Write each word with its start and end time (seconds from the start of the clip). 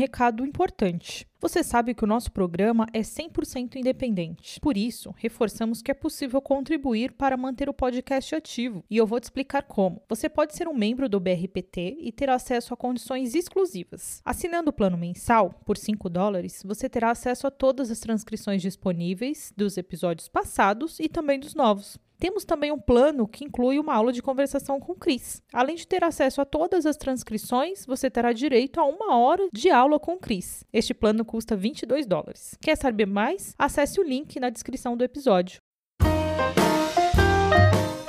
recado 0.00 0.46
importante. 0.46 1.28
Você 1.38 1.62
sabe 1.62 1.94
que 1.94 2.04
o 2.04 2.06
nosso 2.06 2.32
programa 2.32 2.86
é 2.90 3.00
100% 3.00 3.76
independente. 3.76 4.58
Por 4.58 4.78
isso, 4.78 5.14
reforçamos 5.18 5.82
que 5.82 5.90
é 5.90 5.94
possível 5.94 6.40
contribuir 6.40 7.12
para 7.12 7.36
manter 7.36 7.68
o 7.68 7.74
podcast 7.74 8.34
ativo. 8.34 8.82
E 8.88 8.96
eu 8.96 9.06
vou 9.06 9.20
te 9.20 9.24
explicar 9.24 9.62
como. 9.64 10.02
Você 10.08 10.26
pode 10.26 10.56
ser 10.56 10.66
um 10.68 10.74
membro 10.74 11.06
do 11.06 11.20
BRPT 11.20 11.98
e 12.00 12.10
ter 12.12 12.30
acesso 12.30 12.72
a 12.72 12.76
condições 12.78 13.34
exclusivas. 13.34 14.22
Assinando 14.24 14.70
o 14.70 14.72
plano 14.72 14.96
mensal, 14.96 15.50
por 15.66 15.76
5 15.76 16.08
dólares, 16.08 16.62
você 16.64 16.88
terá 16.88 17.10
acesso 17.10 17.46
a 17.46 17.50
todas 17.50 17.90
as 17.90 18.00
transcrições 18.00 18.62
disponíveis 18.62 19.52
dos 19.54 19.76
episódios 19.76 20.28
passados 20.28 20.98
e 20.98 21.10
também 21.10 21.38
dos 21.38 21.54
novos. 21.54 21.98
Temos 22.20 22.44
também 22.44 22.70
um 22.70 22.78
plano 22.78 23.26
que 23.26 23.44
inclui 23.44 23.78
uma 23.78 23.94
aula 23.94 24.12
de 24.12 24.20
conversação 24.20 24.78
com 24.78 24.94
Cris. 24.94 25.42
Além 25.54 25.74
de 25.74 25.86
ter 25.86 26.04
acesso 26.04 26.42
a 26.42 26.44
todas 26.44 26.84
as 26.84 26.98
transcrições, 26.98 27.86
você 27.86 28.10
terá 28.10 28.34
direito 28.34 28.78
a 28.78 28.84
uma 28.84 29.16
hora 29.16 29.48
de 29.50 29.70
aula 29.70 29.98
com 29.98 30.18
Cris. 30.18 30.62
Este 30.70 30.92
plano 30.92 31.24
custa 31.24 31.56
22 31.56 32.06
dólares. 32.06 32.58
Quer 32.60 32.76
saber 32.76 33.06
mais? 33.06 33.54
Acesse 33.58 33.98
o 33.98 34.04
link 34.04 34.38
na 34.38 34.50
descrição 34.50 34.98
do 34.98 35.02
episódio. 35.02 35.62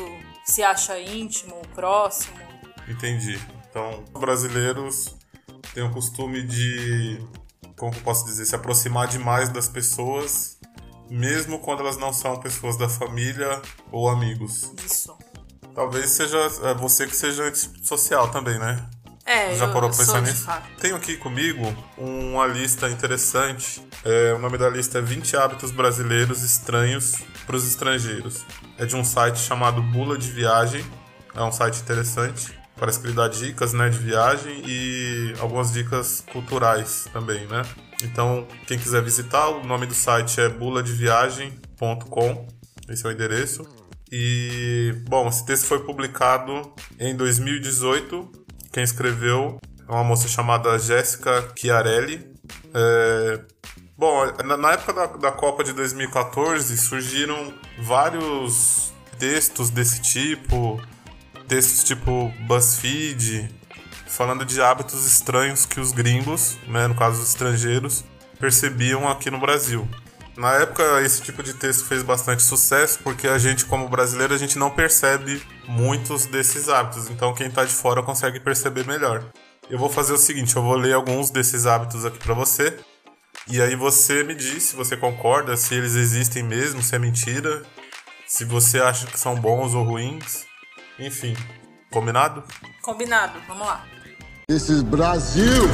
se 0.44 0.64
acha 0.64 1.00
íntimo, 1.00 1.62
próximo. 1.76 2.36
Entendi. 2.88 3.40
Então, 3.70 4.04
os 4.12 4.20
brasileiros 4.20 5.16
têm 5.72 5.84
o 5.84 5.92
costume 5.92 6.42
de, 6.42 7.23
como 7.78 7.94
eu 7.94 8.02
posso 8.02 8.26
dizer, 8.26 8.45
se 8.45 8.56
aproximar 8.56 9.08
demais 9.08 9.50
das 9.50 9.70
pessoas, 9.70 10.58
mesmo 11.08 11.59
quando 11.59 11.82
elas 11.82 11.95
não 11.95 12.12
são 12.12 12.39
pessoas 12.39 12.76
da 12.76 12.89
família 12.89 13.62
ou 13.92 14.09
amigos. 14.09 14.73
Isso. 14.84 15.16
Talvez 15.76 16.09
seja 16.09 16.39
é, 16.64 16.73
você 16.73 17.06
que 17.06 17.16
seja 17.16 17.44
antissocial 17.44 18.32
também, 18.32 18.58
né? 18.58 18.89
É, 19.25 19.55
Já 19.55 19.67
parou 19.67 19.89
pra 19.89 19.97
pensar 19.97 20.22
nisso? 20.22 20.47
Tenho 20.80 20.95
aqui 20.95 21.16
comigo 21.17 21.61
uma 21.97 22.47
lista 22.47 22.89
interessante. 22.89 23.81
É, 24.03 24.33
o 24.33 24.39
nome 24.39 24.58
da 24.58 24.69
lista 24.69 24.97
é 24.97 25.02
20 25.02 25.38
hábitos 25.38 25.72
brasileiros 25.72 26.41
estranhos 26.44 27.17
para 27.45 27.55
os 27.55 27.67
estrangeiros. 27.67 28.45
É 28.77 28.86
de 28.86 28.95
um 28.95 29.03
site 29.03 29.39
chamado 29.39 29.81
Bula 29.81 30.17
de 30.17 30.31
Viagem. 30.31 30.83
É 31.36 31.42
um 31.44 31.52
site 31.52 31.80
interessante. 31.80 32.59
Parece 32.75 32.99
que 32.99 33.08
ele 33.08 33.14
dá 33.14 33.27
dicas 33.27 33.73
né, 33.73 33.89
de 33.89 33.99
viagem 33.99 34.64
e 34.66 35.36
algumas 35.39 35.72
dicas 35.72 36.23
culturais 36.31 37.08
também, 37.14 37.45
né? 37.45 37.61
Então, 38.03 38.47
quem 38.66 38.80
quiser 38.80 39.03
visitar, 39.03 39.49
o 39.49 39.64
nome 39.64 39.86
do 39.86 39.94
site 39.94 40.42
é 40.42 40.49
buladeviagem.com. 40.49 42.47
Esse 42.89 43.05
é 43.05 43.09
o 43.09 43.11
endereço. 43.11 43.64
E, 44.11 44.94
bom, 45.08 45.27
esse 45.30 45.45
texto 45.45 45.67
foi 45.67 45.80
publicado 45.83 46.73
em 46.99 47.15
2018. 47.15 48.41
Quem 48.71 48.83
escreveu 48.83 49.59
é 49.87 49.92
uma 49.92 50.04
moça 50.04 50.27
chamada 50.27 50.77
Jéssica 50.80 51.52
Chiarelli. 51.55 52.32
É, 52.73 53.42
Bom, 54.02 54.26
na, 54.58 54.71
época 54.71 54.93
da, 54.93 55.05
da 55.05 55.32
Copa 55.32 55.64
de 55.64 55.73
2014 55.73 56.76
surgiram 56.76 57.54
vários 57.77 58.92
textos 59.20 59.70
desse 59.70 60.02
tipo, 60.02 60.81
textos 61.48 61.83
tipo 61.83 62.33
BuzzFeed, 62.48 63.48
falando 64.08 64.43
de 64.43 64.60
hábitos 64.60 65.05
estranhos 65.05 65.67
que 65.67 65.80
os 65.80 65.92
gringos, 65.92 66.58
né, 66.67 66.87
no 66.87 66.95
caso 66.95 67.21
os 67.21 67.30
estrangeiros, 67.30 68.04
percebiam 68.39 69.08
aqui 69.08 69.30
no 69.30 69.39
Brasil. 69.39 69.87
Na 70.37 70.53
época 70.53 71.02
esse 71.02 71.21
tipo 71.21 71.43
de 71.43 71.53
texto 71.53 71.86
fez 71.86 72.03
bastante 72.03 72.42
sucesso 72.42 72.99
porque 73.03 73.27
a 73.27 73.37
gente 73.37 73.65
como 73.65 73.87
brasileiro 73.89 74.33
a 74.33 74.37
gente 74.37 74.58
não 74.58 74.69
percebe 74.69 75.42
muitos 75.67 76.25
desses 76.25 76.69
hábitos, 76.69 77.09
então 77.09 77.33
quem 77.33 77.52
tá 77.52 77.65
de 77.65 77.73
fora 77.73 78.02
consegue 78.02 78.39
perceber 78.39 78.86
melhor. 78.86 79.23
Eu 79.69 79.77
vou 79.77 79.89
fazer 79.89 80.14
o 80.14 80.17
seguinte, 80.17 80.55
eu 80.55 80.64
vou 80.64 80.75
ler 80.75 80.93
alguns 80.93 81.30
desses 81.30 81.65
hábitos 81.65 82.05
aqui 82.05 82.17
para 82.17 82.33
você 82.33 82.77
e 83.47 83.61
aí 83.61 83.75
você 83.75 84.23
me 84.23 84.33
diz 84.33 84.64
se 84.64 84.75
você 84.75 84.95
concorda, 84.95 85.58
se 85.58 85.75
eles 85.75 85.95
existem 85.95 86.43
mesmo, 86.43 86.81
se 86.81 86.95
é 86.95 86.99
mentira, 86.99 87.63
se 88.27 88.45
você 88.45 88.80
acha 88.80 89.08
que 89.08 89.19
são 89.19 89.36
bons 89.36 89.73
ou 89.73 89.83
ruins. 89.83 90.45
Enfim, 90.98 91.36
combinado? 91.92 92.43
Combinado, 92.81 93.39
vamos 93.48 93.67
lá. 93.67 93.86
This 94.48 94.69
is 94.69 94.81
Brasil. 94.83 95.67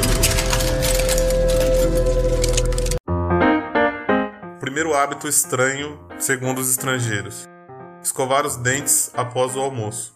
Primeiro 4.78 4.96
hábito 4.96 5.26
estranho, 5.26 5.98
segundo 6.20 6.60
os 6.60 6.70
estrangeiros: 6.70 7.48
escovar 8.00 8.46
os 8.46 8.54
dentes 8.54 9.10
após 9.12 9.56
o 9.56 9.60
almoço. 9.60 10.14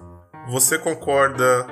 Você 0.51 0.79
concorda, 0.79 1.67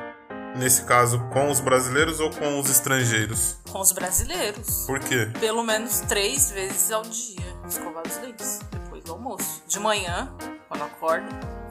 nesse 0.57 0.83
caso, 0.83 1.21
com 1.33 1.53
os 1.53 1.61
brasileiros 1.61 2.19
ou 2.19 2.31
com 2.31 2.59
os 2.59 2.69
estrangeiros? 2.69 3.59
Com 3.71 3.79
os 3.79 3.93
brasileiros. 3.93 4.87
Por 4.89 4.99
quê? 4.99 5.31
Pelo 5.39 5.63
menos 5.63 6.01
três 6.01 6.51
vezes 6.51 6.91
ao 6.91 7.03
dia. 7.03 7.47
Escovar 7.65 8.03
os 8.05 8.17
dentes. 8.17 8.59
Depois 8.73 9.05
do 9.05 9.13
almoço. 9.13 9.63
De 9.69 9.79
manhã, 9.79 10.29
quando 10.69 10.83
acorda. 10.83 11.29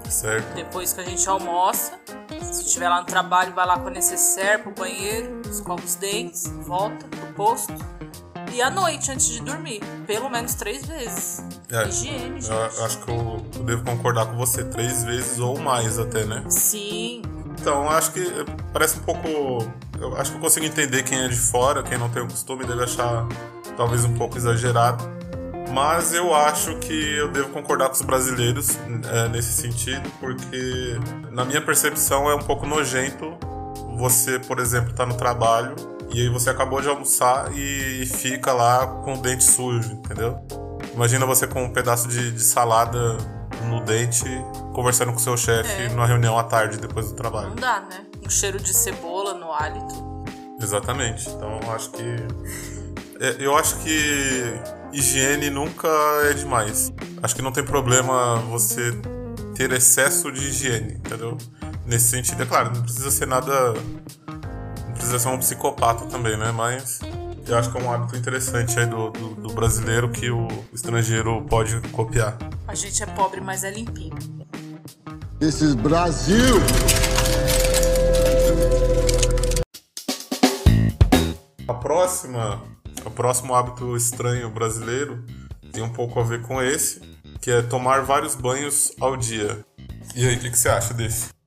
Certo? 0.10 0.54
Depois 0.56 0.94
que 0.94 1.02
a 1.02 1.04
gente 1.04 1.28
almoça. 1.28 2.00
Se 2.54 2.62
estiver 2.62 2.88
lá 2.88 3.02
no 3.02 3.06
trabalho, 3.06 3.54
vai 3.54 3.68
lá 3.68 3.78
com 3.78 3.90
a 3.90 3.92
necessaire 3.92 4.64
pro 4.64 4.72
banheiro. 4.72 5.42
Escova 5.52 5.84
os 5.84 5.96
dentes. 5.96 6.48
Volta 6.66 7.06
pro 7.10 7.34
posto. 7.34 7.74
E 8.54 8.62
à 8.62 8.70
noite, 8.70 9.12
antes 9.12 9.28
de 9.28 9.42
dormir. 9.42 9.82
Pelo 10.08 10.30
menos 10.30 10.56
três 10.56 10.86
vezes. 10.86 11.44
É, 11.72 11.88
Higiene, 11.88 12.42
gente. 12.42 12.52
Eu, 12.52 12.86
acho 12.86 13.00
que 13.00 13.12
eu, 13.12 13.46
eu 13.56 13.64
devo 13.64 13.84
concordar 13.84 14.26
com 14.26 14.38
você, 14.38 14.64
três 14.64 15.04
vezes 15.04 15.40
ou 15.40 15.60
mais 15.60 16.00
até, 16.00 16.26
né? 16.26 16.44
Sim. 16.50 17.22
Então, 17.60 17.84
eu 17.84 17.90
acho 17.90 18.12
que 18.12 18.22
eh, 18.22 18.46
parece 18.74 19.00
um 19.00 19.04
pouco. 19.04 19.28
Eu 20.00 20.16
acho 20.18 20.32
que 20.32 20.38
eu 20.38 20.42
consigo 20.42 20.66
entender 20.66 21.04
quem 21.04 21.20
é 21.20 21.28
de 21.28 21.36
fora, 21.36 21.84
quem 21.84 21.98
não 21.98 22.10
tem 22.10 22.24
o 22.24 22.28
costume, 22.28 22.66
deve 22.66 22.84
achar 22.84 23.28
talvez 23.76 24.06
um 24.06 24.14
pouco 24.14 24.38
exagerado. 24.38 25.04
Mas 25.74 26.14
eu 26.14 26.34
acho 26.34 26.78
que 26.80 27.18
eu 27.18 27.30
devo 27.32 27.50
concordar 27.50 27.90
com 27.90 27.94
os 27.94 28.02
brasileiros 28.02 28.78
eh, 28.78 29.28
nesse 29.30 29.54
sentido, 29.54 30.10
porque 30.20 31.00
na 31.32 31.46
minha 31.46 31.62
percepção 31.62 32.30
é 32.30 32.36
um 32.36 32.42
pouco 32.42 32.66
nojento 32.66 33.38
você, 34.00 34.40
por 34.40 34.60
exemplo, 34.60 34.94
tá 34.94 35.06
no 35.06 35.16
trabalho 35.16 35.76
e 36.12 36.22
aí 36.22 36.30
você 36.30 36.50
acabou 36.50 36.82
de 36.82 36.88
almoçar 36.90 37.52
e 37.56 38.06
fica 38.06 38.52
lá 38.54 38.86
com 39.04 39.14
o 39.16 39.18
dente 39.22 39.44
sujo, 39.44 39.94
entendeu? 39.94 40.38
Imagina 40.94 41.26
você 41.26 41.46
com 41.48 41.64
um 41.64 41.72
pedaço 41.72 42.08
de, 42.08 42.32
de 42.32 42.42
salada 42.42 43.18
no 43.68 43.82
dente 43.82 44.26
conversando 44.74 45.12
com 45.14 45.20
seu 45.20 45.38
chefe 45.38 45.84
É. 45.84 45.90
numa 45.90 46.06
reunião 46.08 46.38
à 46.38 46.44
tarde 46.44 46.78
depois 46.78 47.08
do 47.10 47.14
trabalho. 47.16 47.50
Não 47.50 47.56
dá, 47.56 47.82
né? 47.82 48.06
Um 48.26 48.30
cheiro 48.30 48.60
de 48.60 48.74
cebola 48.74 49.34
no 49.34 49.52
hálito. 49.52 50.24
Exatamente. 50.62 51.30
Então 51.30 51.60
eu 51.64 51.72
acho 51.72 51.92
que. 51.92 52.04
é, 53.20 53.36
Eu 53.40 53.56
acho 53.56 53.78
que 53.78 54.60
higiene 54.92 55.50
nunca 55.50 55.88
é 56.30 56.34
demais. 56.34 56.92
Acho 57.22 57.36
que 57.36 57.42
não 57.42 57.52
tem 57.52 57.64
problema 57.64 58.36
você 58.50 58.92
ter 59.56 59.72
excesso 59.72 60.32
de 60.32 60.48
higiene, 60.48 60.94
entendeu? 60.94 61.38
Nesse 61.86 62.10
sentido, 62.10 62.42
é 62.44 62.46
claro, 62.46 62.72
não 62.74 62.82
precisa 62.82 63.10
ser 63.12 63.26
nada. 63.28 63.74
Precisa 65.00 65.18
ser 65.18 65.30
um 65.30 65.38
psicopata 65.38 66.06
também, 66.08 66.36
né? 66.36 66.52
Mas 66.52 67.00
eu 67.48 67.58
acho 67.58 67.72
que 67.72 67.78
é 67.78 67.82
um 67.82 67.90
hábito 67.90 68.18
interessante 68.18 68.78
aí 68.78 68.86
do, 68.86 69.10
do, 69.12 69.30
do 69.36 69.54
brasileiro 69.54 70.12
que 70.12 70.30
o 70.30 70.50
estrangeiro 70.74 71.42
pode 71.46 71.80
copiar. 71.92 72.38
A 72.68 72.76
gente 72.76 73.02
é 73.02 73.06
pobre, 73.06 73.40
mas 73.40 73.64
é 73.64 73.72
limpinho. 73.72 74.14
Is 75.40 75.74
Brasil. 75.76 76.58
A 81.66 81.74
próxima, 81.74 82.62
o 83.06 83.10
próximo 83.10 83.56
hábito 83.56 83.96
estranho 83.96 84.50
brasileiro 84.50 85.24
tem 85.72 85.82
um 85.82 85.94
pouco 85.94 86.20
a 86.20 86.24
ver 86.24 86.42
com 86.42 86.62
esse, 86.62 87.00
que 87.40 87.50
é 87.50 87.62
tomar 87.62 88.02
vários 88.02 88.36
banhos 88.36 88.92
ao 89.00 89.16
dia. 89.16 89.66
E 90.14 90.28
aí, 90.28 90.36
o 90.36 90.40
que, 90.40 90.50
que 90.50 90.58
você 90.58 90.68
acha 90.68 90.94
desse? 90.94 91.39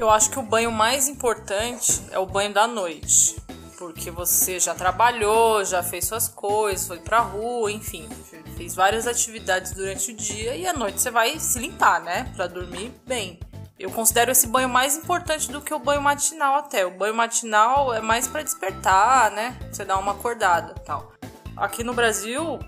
Eu 0.00 0.08
acho 0.08 0.30
que 0.30 0.38
o 0.38 0.42
banho 0.42 0.72
mais 0.72 1.08
importante 1.08 2.02
é 2.10 2.18
o 2.18 2.24
banho 2.24 2.54
da 2.54 2.66
noite. 2.66 3.36
Porque 3.76 4.10
você 4.10 4.58
já 4.58 4.74
trabalhou, 4.74 5.62
já 5.62 5.82
fez 5.82 6.06
suas 6.06 6.26
coisas, 6.26 6.88
foi 6.88 7.00
pra 7.00 7.18
rua, 7.18 7.70
enfim, 7.70 8.08
fez 8.56 8.74
várias 8.74 9.06
atividades 9.06 9.72
durante 9.72 10.10
o 10.10 10.16
dia 10.16 10.56
e 10.56 10.66
à 10.66 10.72
noite 10.72 11.02
você 11.02 11.10
vai 11.10 11.38
se 11.38 11.58
limpar, 11.58 12.00
né? 12.00 12.32
Pra 12.34 12.46
dormir 12.46 12.94
bem. 13.06 13.38
Eu 13.78 13.90
considero 13.90 14.30
esse 14.30 14.46
banho 14.46 14.70
mais 14.70 14.96
importante 14.96 15.52
do 15.52 15.60
que 15.60 15.74
o 15.74 15.78
banho 15.78 16.00
matinal 16.00 16.54
até. 16.54 16.86
O 16.86 16.96
banho 16.96 17.14
matinal 17.14 17.92
é 17.92 18.00
mais 18.00 18.26
para 18.26 18.42
despertar, 18.42 19.30
né? 19.32 19.54
Você 19.70 19.84
dá 19.84 19.98
uma 19.98 20.12
acordada, 20.12 20.72
tal. 20.76 21.12
Aqui 21.58 21.84
no 21.84 21.92
Brasil, 21.92 22.58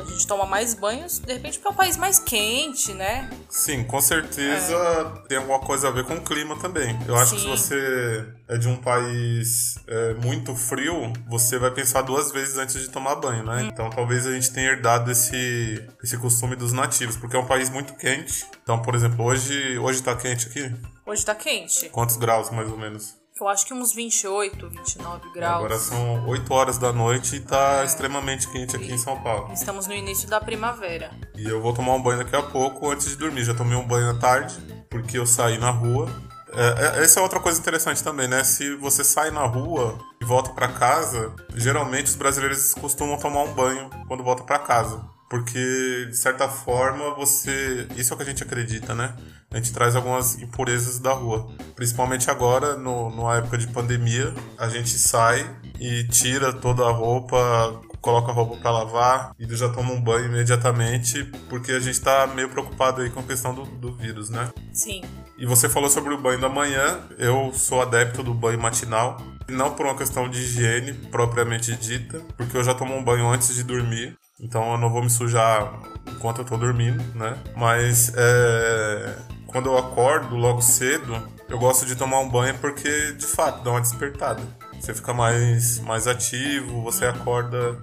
a 0.00 0.04
gente 0.04 0.26
toma 0.26 0.46
mais 0.46 0.74
banhos, 0.74 1.18
de 1.18 1.32
repente 1.32 1.58
porque 1.58 1.68
é 1.68 1.70
um 1.70 1.76
país 1.76 1.96
mais 1.96 2.18
quente, 2.18 2.92
né? 2.94 3.30
Sim, 3.48 3.84
com 3.84 4.00
certeza 4.00 4.74
é. 4.74 5.28
tem 5.28 5.38
alguma 5.38 5.60
coisa 5.60 5.88
a 5.88 5.90
ver 5.90 6.04
com 6.04 6.14
o 6.14 6.20
clima 6.20 6.56
também. 6.58 6.98
Eu 7.06 7.16
acho 7.16 7.30
Sim. 7.30 7.36
que 7.36 7.42
se 7.42 7.48
você 7.48 8.26
é 8.48 8.56
de 8.56 8.68
um 8.68 8.76
país 8.76 9.78
é, 9.86 10.14
muito 10.14 10.54
frio, 10.54 11.12
você 11.28 11.58
vai 11.58 11.70
pensar 11.70 12.02
duas 12.02 12.30
vezes 12.32 12.56
antes 12.56 12.80
de 12.80 12.88
tomar 12.88 13.16
banho, 13.16 13.44
né? 13.44 13.62
Hum. 13.62 13.68
Então 13.72 13.90
talvez 13.90 14.26
a 14.26 14.32
gente 14.32 14.52
tenha 14.52 14.70
herdado 14.70 15.10
esse, 15.10 15.86
esse 16.02 16.16
costume 16.18 16.56
dos 16.56 16.72
nativos, 16.72 17.16
porque 17.16 17.36
é 17.36 17.38
um 17.38 17.46
país 17.46 17.70
muito 17.70 17.94
quente. 17.94 18.46
Então, 18.62 18.80
por 18.80 18.94
exemplo, 18.94 19.24
hoje, 19.24 19.78
hoje 19.78 20.02
tá 20.02 20.14
quente 20.14 20.46
aqui? 20.46 20.72
Hoje 21.06 21.24
tá 21.24 21.34
quente. 21.34 21.88
Quantos 21.88 22.16
graus, 22.16 22.50
mais 22.50 22.70
ou 22.70 22.76
menos? 22.76 23.16
Eu 23.40 23.46
acho 23.46 23.66
que 23.66 23.72
uns 23.72 23.92
28, 23.92 24.68
29 24.68 25.30
graus. 25.32 25.56
Agora 25.56 25.78
são 25.78 26.26
8 26.26 26.52
horas 26.52 26.78
da 26.78 26.92
noite 26.92 27.36
e 27.36 27.40
tá 27.40 27.82
é. 27.82 27.84
extremamente 27.84 28.48
quente 28.48 28.74
aqui 28.74 28.90
e 28.90 28.94
em 28.94 28.98
São 28.98 29.20
Paulo. 29.22 29.52
Estamos 29.52 29.86
no 29.86 29.94
início 29.94 30.28
da 30.28 30.40
primavera. 30.40 31.12
E 31.36 31.48
eu 31.48 31.62
vou 31.62 31.72
tomar 31.72 31.94
um 31.94 32.02
banho 32.02 32.18
daqui 32.18 32.34
a 32.34 32.42
pouco 32.42 32.90
antes 32.90 33.08
de 33.08 33.16
dormir. 33.16 33.44
Já 33.44 33.54
tomei 33.54 33.76
um 33.76 33.86
banho 33.86 34.10
à 34.10 34.14
tarde, 34.18 34.56
porque 34.90 35.18
eu 35.18 35.24
saí 35.24 35.56
na 35.56 35.70
rua. 35.70 36.08
É, 36.52 36.98
é, 36.98 37.04
essa 37.04 37.20
é 37.20 37.22
outra 37.22 37.38
coisa 37.38 37.60
interessante 37.60 38.02
também, 38.02 38.26
né? 38.26 38.42
Se 38.42 38.74
você 38.76 39.04
sai 39.04 39.30
na 39.30 39.44
rua 39.44 39.96
e 40.20 40.24
volta 40.24 40.50
para 40.50 40.68
casa, 40.68 41.32
geralmente 41.54 42.06
os 42.06 42.16
brasileiros 42.16 42.74
costumam 42.74 43.18
tomar 43.18 43.44
um 43.44 43.52
banho 43.52 43.88
quando 44.08 44.24
volta 44.24 44.42
para 44.42 44.58
casa. 44.58 45.00
Porque, 45.28 46.06
de 46.08 46.16
certa 46.16 46.48
forma, 46.48 47.14
você. 47.14 47.86
Isso 47.96 48.12
é 48.12 48.14
o 48.14 48.16
que 48.16 48.22
a 48.22 48.26
gente 48.26 48.42
acredita, 48.42 48.94
né? 48.94 49.14
A 49.50 49.56
gente 49.56 49.72
traz 49.72 49.94
algumas 49.94 50.38
impurezas 50.40 50.98
da 50.98 51.12
rua. 51.12 51.48
Principalmente 51.74 52.30
agora, 52.30 52.76
no, 52.76 53.10
numa 53.10 53.36
época 53.36 53.58
de 53.58 53.66
pandemia, 53.66 54.34
a 54.58 54.68
gente 54.68 54.98
sai 54.98 55.58
e 55.78 56.04
tira 56.04 56.52
toda 56.52 56.84
a 56.84 56.90
roupa, 56.90 57.80
coloca 58.00 58.30
a 58.30 58.34
roupa 58.34 58.56
para 58.56 58.70
lavar 58.70 59.34
e 59.38 59.56
já 59.56 59.68
toma 59.68 59.92
um 59.92 60.00
banho 60.00 60.26
imediatamente, 60.26 61.24
porque 61.48 61.72
a 61.72 61.80
gente 61.80 62.00
tá 62.00 62.26
meio 62.26 62.48
preocupado 62.48 63.02
aí 63.02 63.10
com 63.10 63.20
a 63.20 63.22
questão 63.22 63.54
do, 63.54 63.64
do 63.64 63.92
vírus, 63.92 64.30
né? 64.30 64.50
Sim. 64.72 65.02
E 65.36 65.46
você 65.46 65.68
falou 65.68 65.88
sobre 65.90 66.12
o 66.12 66.18
banho 66.18 66.40
da 66.40 66.48
manhã, 66.48 67.00
eu 67.18 67.52
sou 67.54 67.82
adepto 67.82 68.22
do 68.22 68.34
banho 68.34 68.60
matinal, 68.60 69.18
não 69.48 69.74
por 69.74 69.86
uma 69.86 69.96
questão 69.96 70.28
de 70.28 70.38
higiene 70.38 70.92
propriamente 70.92 71.74
dita, 71.76 72.20
porque 72.36 72.56
eu 72.56 72.64
já 72.64 72.74
tomo 72.74 72.94
um 72.94 73.04
banho 73.04 73.28
antes 73.28 73.54
de 73.54 73.62
dormir. 73.62 74.16
Então 74.40 74.72
eu 74.72 74.78
não 74.78 74.90
vou 74.90 75.02
me 75.02 75.10
sujar 75.10 75.72
enquanto 76.06 76.38
eu 76.38 76.44
tô 76.44 76.56
dormindo, 76.56 77.02
né? 77.16 77.36
Mas 77.56 78.12
é, 78.16 79.16
quando 79.46 79.68
eu 79.68 79.76
acordo 79.76 80.36
logo 80.36 80.62
cedo, 80.62 81.20
eu 81.48 81.58
gosto 81.58 81.84
de 81.86 81.96
tomar 81.96 82.20
um 82.20 82.28
banho 82.28 82.56
porque 82.58 83.12
de 83.12 83.26
fato 83.26 83.62
dá 83.62 83.70
uma 83.70 83.80
despertada. 83.80 84.42
Você 84.80 84.94
fica 84.94 85.12
mais, 85.12 85.80
mais 85.80 86.06
ativo, 86.06 86.82
você 86.82 87.04
acorda, 87.04 87.80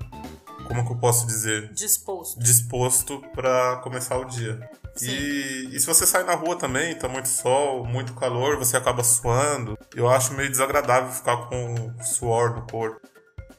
como 0.68 0.86
que 0.86 0.94
eu 0.94 0.98
posso 0.98 1.28
dizer? 1.28 1.72
Disposto. 1.74 2.40
Disposto 2.40 3.22
para 3.34 3.78
começar 3.78 4.18
o 4.18 4.26
dia. 4.26 4.60
E, 5.02 5.70
e, 5.74 5.80
se 5.80 5.86
você 5.86 6.08
sai 6.08 6.24
na 6.24 6.36
rua 6.36 6.56
também, 6.56 6.96
tá 6.96 7.10
muito 7.10 7.28
sol, 7.28 7.86
muito 7.86 8.14
calor, 8.14 8.58
você 8.58 8.78
acaba 8.78 9.04
suando. 9.04 9.78
Eu 9.94 10.10
acho 10.10 10.34
meio 10.34 10.50
desagradável 10.50 11.12
ficar 11.12 11.36
com 11.50 11.94
suor 12.02 12.56
no 12.56 12.66
corpo. 12.66 13.02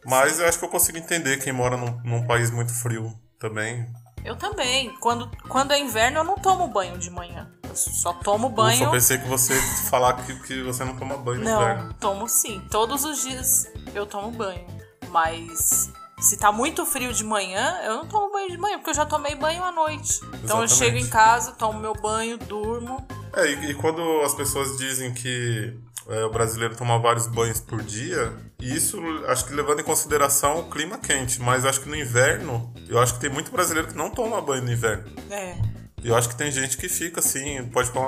Mas 0.07 0.39
eu 0.39 0.47
acho 0.47 0.59
que 0.59 0.65
eu 0.65 0.69
consigo 0.69 0.99
entender 0.99 1.39
quem 1.39 1.53
mora 1.53 1.77
num, 1.77 2.01
num 2.05 2.27
país 2.27 2.51
muito 2.51 2.73
frio 2.73 3.13
também. 3.39 3.87
Eu 4.25 4.35
também. 4.37 4.91
Quando, 5.01 5.31
quando 5.49 5.73
é 5.73 5.79
inverno, 5.79 6.19
eu 6.19 6.25
não 6.25 6.37
tomo 6.37 6.67
banho 6.69 6.99
de 6.99 7.11
manhã. 7.11 7.51
Eu 7.63 7.77
só 7.77 8.13
tomo 8.13 8.49
banho. 8.49 8.81
Eu 8.81 8.87
só 8.87 8.91
pensei 8.91 9.19
que 9.19 9.29
você 9.29 9.55
falar 9.89 10.15
que, 10.15 10.35
que 10.43 10.63
você 10.63 10.85
não 10.85 10.97
toma 10.97 11.17
banho 11.17 11.43
não, 11.43 11.57
no 11.57 11.63
inverno. 11.63 11.85
Não, 11.85 11.93
tomo 11.95 12.29
sim. 12.29 12.61
Todos 12.71 13.05
os 13.05 13.23
dias 13.23 13.71
eu 13.95 14.05
tomo 14.05 14.31
banho. 14.33 14.67
Mas 15.11 15.91
se 16.19 16.37
tá 16.37 16.51
muito 16.51 16.85
frio 16.85 17.13
de 17.13 17.23
manhã, 17.23 17.79
eu 17.85 17.97
não 17.97 18.07
tomo 18.07 18.33
banho 18.33 18.51
de 18.51 18.59
manhã, 18.59 18.79
porque 18.79 18.91
eu 18.91 18.95
já 18.95 19.07
tomei 19.07 19.35
banho 19.35 19.63
à 19.63 19.71
noite. 19.71 20.21
Então 20.43 20.63
Exatamente. 20.63 20.73
eu 20.73 20.77
chego 20.77 20.97
em 20.97 21.09
casa, 21.09 21.53
tomo 21.53 21.79
meu 21.79 21.95
banho, 21.95 22.37
durmo. 22.37 23.07
É, 23.35 23.47
e, 23.47 23.71
e 23.71 23.75
quando 23.75 24.03
as 24.23 24.35
pessoas 24.35 24.77
dizem 24.77 25.13
que 25.13 25.79
é, 26.09 26.25
o 26.25 26.31
brasileiro 26.31 26.77
toma 26.77 26.99
vários 26.99 27.27
banhos 27.27 27.61
por 27.61 27.83
dia. 27.83 28.33
E 28.61 28.75
isso, 28.75 29.01
acho 29.27 29.47
que 29.47 29.55
levando 29.55 29.81
em 29.81 29.85
consideração 29.85 30.61
o 30.61 30.71
clima 30.71 30.99
quente. 30.99 31.41
Mas 31.41 31.65
acho 31.65 31.81
que 31.81 31.89
no 31.89 31.97
inverno, 31.97 32.73
eu 32.89 32.99
acho 32.99 33.15
que 33.15 33.21
tem 33.21 33.31
muito 33.31 33.51
brasileiro 33.51 33.89
que 33.89 33.97
não 33.97 34.11
toma 34.11 34.41
banho 34.41 34.65
no 34.65 34.73
inverno. 34.73 35.05
É. 35.31 35.57
E 36.03 36.09
eu 36.09 36.17
acho 36.17 36.29
que 36.29 36.37
tem 36.37 36.51
gente 36.51 36.77
que 36.77 36.89
fica 36.89 37.21
assim, 37.21 37.65
pode 37.73 37.89
ficar 37.89 38.07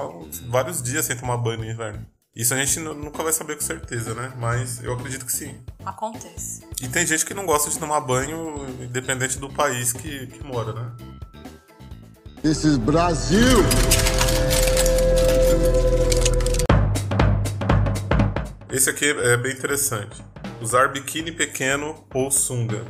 vários 0.49 0.83
dias 0.83 1.05
sem 1.05 1.17
tomar 1.17 1.37
banho 1.37 1.59
no 1.59 1.65
inverno. 1.65 2.07
Isso 2.35 2.55
a 2.55 2.57
gente 2.57 2.79
nunca 2.79 3.23
vai 3.25 3.33
saber 3.33 3.57
com 3.57 3.63
certeza, 3.63 4.15
né? 4.15 4.33
Mas 4.39 4.83
eu 4.85 4.93
acredito 4.93 5.27
que 5.27 5.33
sim. 5.33 5.57
Acontece. 5.85 6.63
E 6.81 6.87
tem 6.87 7.05
gente 7.05 7.27
que 7.27 7.35
não 7.35 7.45
gosta 7.45 7.69
de 7.69 7.77
tomar 7.77 8.01
banho, 8.01 8.65
independente 8.81 9.39
do 9.39 9.53
país 9.53 9.93
que, 9.93 10.29
que 10.29 10.45
mora, 10.45 10.73
né? 10.73 10.93
Esse 12.45 12.79
Brasil! 12.79 13.59
Esse 18.79 18.91
aqui 18.91 19.11
é 19.11 19.37
bem 19.37 19.51
interessante. 19.51 20.25
Usar 20.63 20.93
biquíni 20.93 21.33
pequeno 21.33 22.07
ou 22.15 22.31
sunga. 22.31 22.85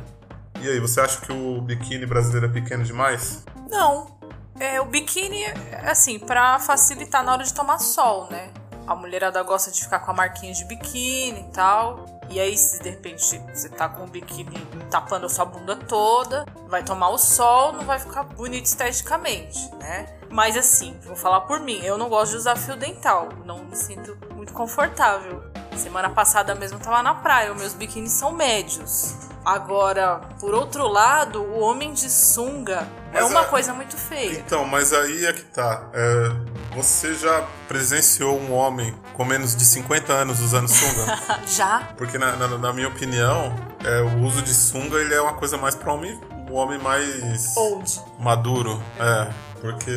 E 0.61 0.69
aí, 0.69 0.79
você 0.79 1.01
acha 1.01 1.19
que 1.19 1.31
o 1.31 1.59
biquíni 1.61 2.05
brasileiro 2.05 2.45
é 2.45 2.49
pequeno 2.49 2.83
demais? 2.83 3.43
Não. 3.71 4.19
É, 4.59 4.79
o 4.79 4.85
biquíni 4.85 5.43
é 5.43 5.89
assim, 5.89 6.19
para 6.19 6.59
facilitar 6.59 7.23
na 7.23 7.33
hora 7.33 7.43
de 7.43 7.51
tomar 7.51 7.79
sol, 7.79 8.27
né? 8.29 8.51
A 8.85 8.93
mulherada 8.93 9.41
gosta 9.41 9.71
de 9.71 9.81
ficar 9.81 9.97
com 10.01 10.11
a 10.11 10.13
marquinha 10.13 10.53
de 10.53 10.63
biquíni 10.65 11.39
e 11.39 11.51
tal. 11.53 12.05
E 12.29 12.39
aí, 12.39 12.55
se 12.55 12.83
de 12.83 12.91
repente 12.91 13.41
você 13.51 13.67
tá 13.67 13.89
com 13.89 14.03
o 14.03 14.07
biquíni 14.07 14.63
tapando 14.91 15.25
a 15.25 15.29
sua 15.29 15.45
bunda 15.45 15.75
toda, 15.75 16.45
vai 16.67 16.83
tomar 16.83 17.09
o 17.09 17.17
sol, 17.17 17.73
não 17.73 17.83
vai 17.83 17.97
ficar 17.97 18.25
bonito 18.25 18.65
esteticamente, 18.65 19.57
né? 19.77 20.18
Mas 20.29 20.55
assim, 20.55 20.95
vou 21.03 21.15
falar 21.15 21.41
por 21.41 21.59
mim, 21.59 21.79
eu 21.83 21.97
não 21.97 22.09
gosto 22.09 22.31
de 22.31 22.37
usar 22.37 22.55
fio 22.55 22.75
dental, 22.75 23.29
não 23.45 23.65
me 23.65 23.75
sinto 23.75 24.17
muito 24.33 24.53
confortável. 24.53 25.43
Semana 25.75 26.09
passada 26.09 26.53
mesmo 26.55 26.79
tava 26.79 27.01
na 27.01 27.15
praia, 27.15 27.51
os 27.51 27.59
meus 27.59 27.73
biquínis 27.73 28.11
são 28.11 28.31
médios. 28.31 29.15
Agora, 29.45 30.21
por 30.39 30.53
outro 30.53 30.87
lado, 30.87 31.41
o 31.41 31.59
homem 31.59 31.93
de 31.93 32.09
sunga 32.09 32.87
é 33.13 33.23
uma 33.23 33.41
é... 33.41 33.45
coisa 33.45 33.73
muito 33.73 33.97
feia. 33.97 34.37
Então, 34.37 34.65
mas 34.65 34.93
aí 34.93 35.25
é 35.25 35.33
que 35.33 35.43
tá. 35.43 35.89
É... 35.93 36.75
Você 36.75 37.15
já 37.15 37.47
presenciou 37.67 38.39
um 38.39 38.53
homem 38.53 38.95
com 39.13 39.25
menos 39.25 39.55
de 39.55 39.65
50 39.65 40.13
anos 40.13 40.39
usando 40.39 40.67
sunga? 40.67 41.19
já. 41.47 41.89
Porque, 41.97 42.17
na, 42.17 42.35
na, 42.35 42.47
na, 42.47 42.73
minha 42.73 42.87
opinião, 42.87 43.55
é, 43.83 44.01
o 44.01 44.21
uso 44.23 44.41
de 44.41 44.53
sunga 44.53 44.97
ele 44.97 45.15
é 45.15 45.21
uma 45.21 45.33
coisa 45.33 45.57
mais 45.57 45.73
para 45.73 45.91
homem, 45.91 46.19
um 46.49 46.53
homem 46.53 46.77
mais. 46.77 47.57
Old. 47.57 48.01
Maduro. 48.19 48.81
É. 48.99 49.48
Porque, 49.61 49.91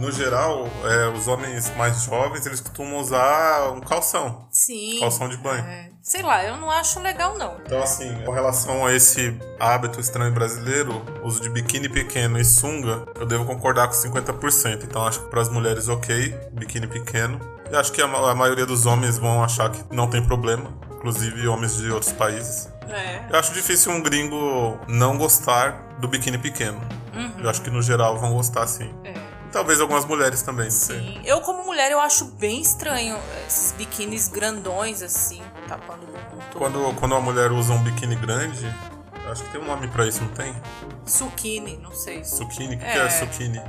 no 0.00 0.10
geral, 0.12 0.68
é, 0.84 1.08
os 1.08 1.26
homens 1.26 1.74
mais 1.76 2.02
jovens, 2.02 2.46
eles 2.46 2.60
costumam 2.60 2.98
usar 2.98 3.72
um 3.72 3.80
calção. 3.80 4.46
Sim. 4.50 5.00
Calção 5.00 5.28
de 5.28 5.36
banho. 5.36 5.64
É. 5.64 5.90
Sei 6.00 6.22
lá, 6.22 6.44
eu 6.44 6.58
não 6.58 6.70
acho 6.70 7.00
legal, 7.00 7.38
não. 7.38 7.56
Então, 7.64 7.82
assim, 7.82 8.14
com 8.24 8.30
relação 8.30 8.84
a 8.84 8.92
esse 8.92 9.38
hábito 9.58 9.98
estranho 9.98 10.32
brasileiro, 10.32 11.02
uso 11.22 11.40
de 11.40 11.48
biquíni 11.48 11.88
pequeno 11.88 12.38
e 12.38 12.44
sunga, 12.44 13.06
eu 13.18 13.24
devo 13.24 13.44
concordar 13.44 13.88
com 13.88 13.94
50%. 13.94 14.84
Então, 14.84 15.06
acho 15.06 15.20
que 15.20 15.30
para 15.30 15.40
as 15.40 15.48
mulheres, 15.48 15.88
ok, 15.88 16.28
biquíni 16.52 16.86
pequeno. 16.86 17.40
E 17.70 17.74
acho 17.74 17.90
que 17.90 18.02
a, 18.02 18.04
a 18.04 18.34
maioria 18.34 18.66
dos 18.66 18.84
homens 18.84 19.18
vão 19.18 19.42
achar 19.42 19.70
que 19.70 19.82
não 19.94 20.08
tem 20.08 20.22
problema, 20.22 20.70
inclusive 20.94 21.48
homens 21.48 21.76
de 21.78 21.90
outros 21.90 22.12
países. 22.12 22.68
É. 22.90 23.26
Eu 23.30 23.38
acho 23.38 23.52
difícil 23.52 23.92
um 23.92 24.02
gringo 24.02 24.78
não 24.88 25.16
gostar 25.16 25.72
do 25.98 26.08
biquíni 26.08 26.38
pequeno. 26.38 26.80
Uhum. 27.14 27.32
Eu 27.38 27.50
acho 27.50 27.62
que 27.62 27.70
no 27.70 27.82
geral 27.82 28.18
vão 28.18 28.32
gostar 28.32 28.66
sim. 28.66 28.92
É. 29.04 29.14
Talvez 29.52 29.80
algumas 29.80 30.04
mulheres 30.04 30.42
também, 30.42 30.64
não 30.64 30.72
sim. 30.72 30.94
sei. 30.94 31.20
Eu, 31.24 31.40
como 31.40 31.64
mulher, 31.64 31.92
eu 31.92 32.00
acho 32.00 32.24
bem 32.24 32.60
estranho 32.60 33.16
esses 33.46 33.70
biquínis 33.72 34.26
grandões, 34.26 35.00
assim, 35.00 35.40
tapando 35.68 36.02
o 36.02 36.06
bumbum 36.06 36.42
todo. 36.50 36.58
Quando, 36.58 36.94
quando 36.98 37.12
uma 37.12 37.20
mulher 37.20 37.52
usa 37.52 37.72
um 37.72 37.82
biquíni 37.82 38.16
grande, 38.16 38.66
acho 39.30 39.44
que 39.44 39.50
tem 39.50 39.60
um 39.60 39.64
nome 39.64 39.86
pra 39.86 40.06
isso, 40.06 40.22
não 40.22 40.30
tem? 40.30 40.52
Suquini, 41.06 41.76
não 41.76 41.92
sei. 41.92 42.24
Suquini? 42.24 42.74
O 42.74 42.78
que 42.78 42.84
é, 42.84 42.92
que 42.92 42.98
é 42.98 43.10
suquini? 43.10 43.62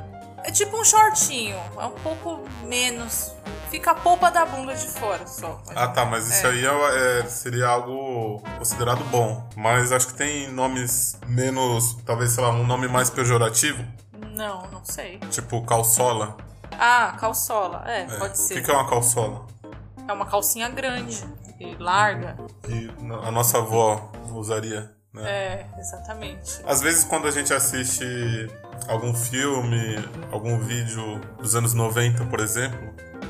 É 0.43 0.51
tipo 0.51 0.79
um 0.79 0.83
shortinho, 0.83 1.57
é 1.77 1.85
um 1.85 1.91
pouco 1.91 2.43
menos. 2.63 3.33
Fica 3.75 3.91
a 3.91 3.95
polpa 3.95 4.31
da 4.31 4.45
bunda 4.45 4.73
de 4.73 4.87
fora 4.87 5.27
só. 5.27 5.61
Ah 5.75 5.89
tá, 5.89 6.05
mas 6.05 6.29
isso 6.29 6.47
é. 6.47 6.49
aí 6.49 6.65
é, 6.65 7.19
é, 7.19 7.23
seria 7.25 7.67
algo 7.67 8.41
considerado 8.57 9.03
bom. 9.11 9.49
Mas 9.53 9.91
acho 9.91 10.07
que 10.07 10.13
tem 10.13 10.49
nomes 10.49 11.19
menos. 11.27 11.97
Talvez, 12.05 12.31
sei 12.31 12.41
lá, 12.41 12.51
um 12.51 12.65
nome 12.65 12.87
mais 12.87 13.09
pejorativo. 13.09 13.83
Não, 14.31 14.65
não 14.71 14.85
sei. 14.85 15.17
Tipo 15.29 15.61
calçola. 15.65 16.37
Ah, 16.71 17.17
calçola. 17.19 17.83
É, 17.85 18.03
é. 18.03 18.17
pode 18.17 18.37
ser. 18.37 18.53
O 18.53 18.57
que, 18.57 18.63
que 18.63 18.71
é 18.71 18.73
uma 18.73 18.89
calçola? 18.89 19.45
É 20.07 20.13
uma 20.13 20.25
calcinha 20.25 20.69
grande. 20.69 21.25
e 21.59 21.75
larga. 21.75 22.37
Que 22.63 22.89
a 23.25 23.29
nossa 23.29 23.57
avó 23.57 24.09
usaria. 24.31 24.94
Né? 25.15 25.29
É, 25.29 25.65
exatamente. 25.79 26.61
Às 26.65 26.81
vezes 26.81 27.03
quando 27.03 27.27
a 27.27 27.31
gente 27.31 27.53
assiste 27.53 28.49
algum 28.87 29.13
filme, 29.13 29.97
algum 30.31 30.59
vídeo 30.59 31.19
dos 31.39 31.55
anos 31.55 31.73
90, 31.73 32.25
por 32.25 32.39
exemplo, 32.39 32.77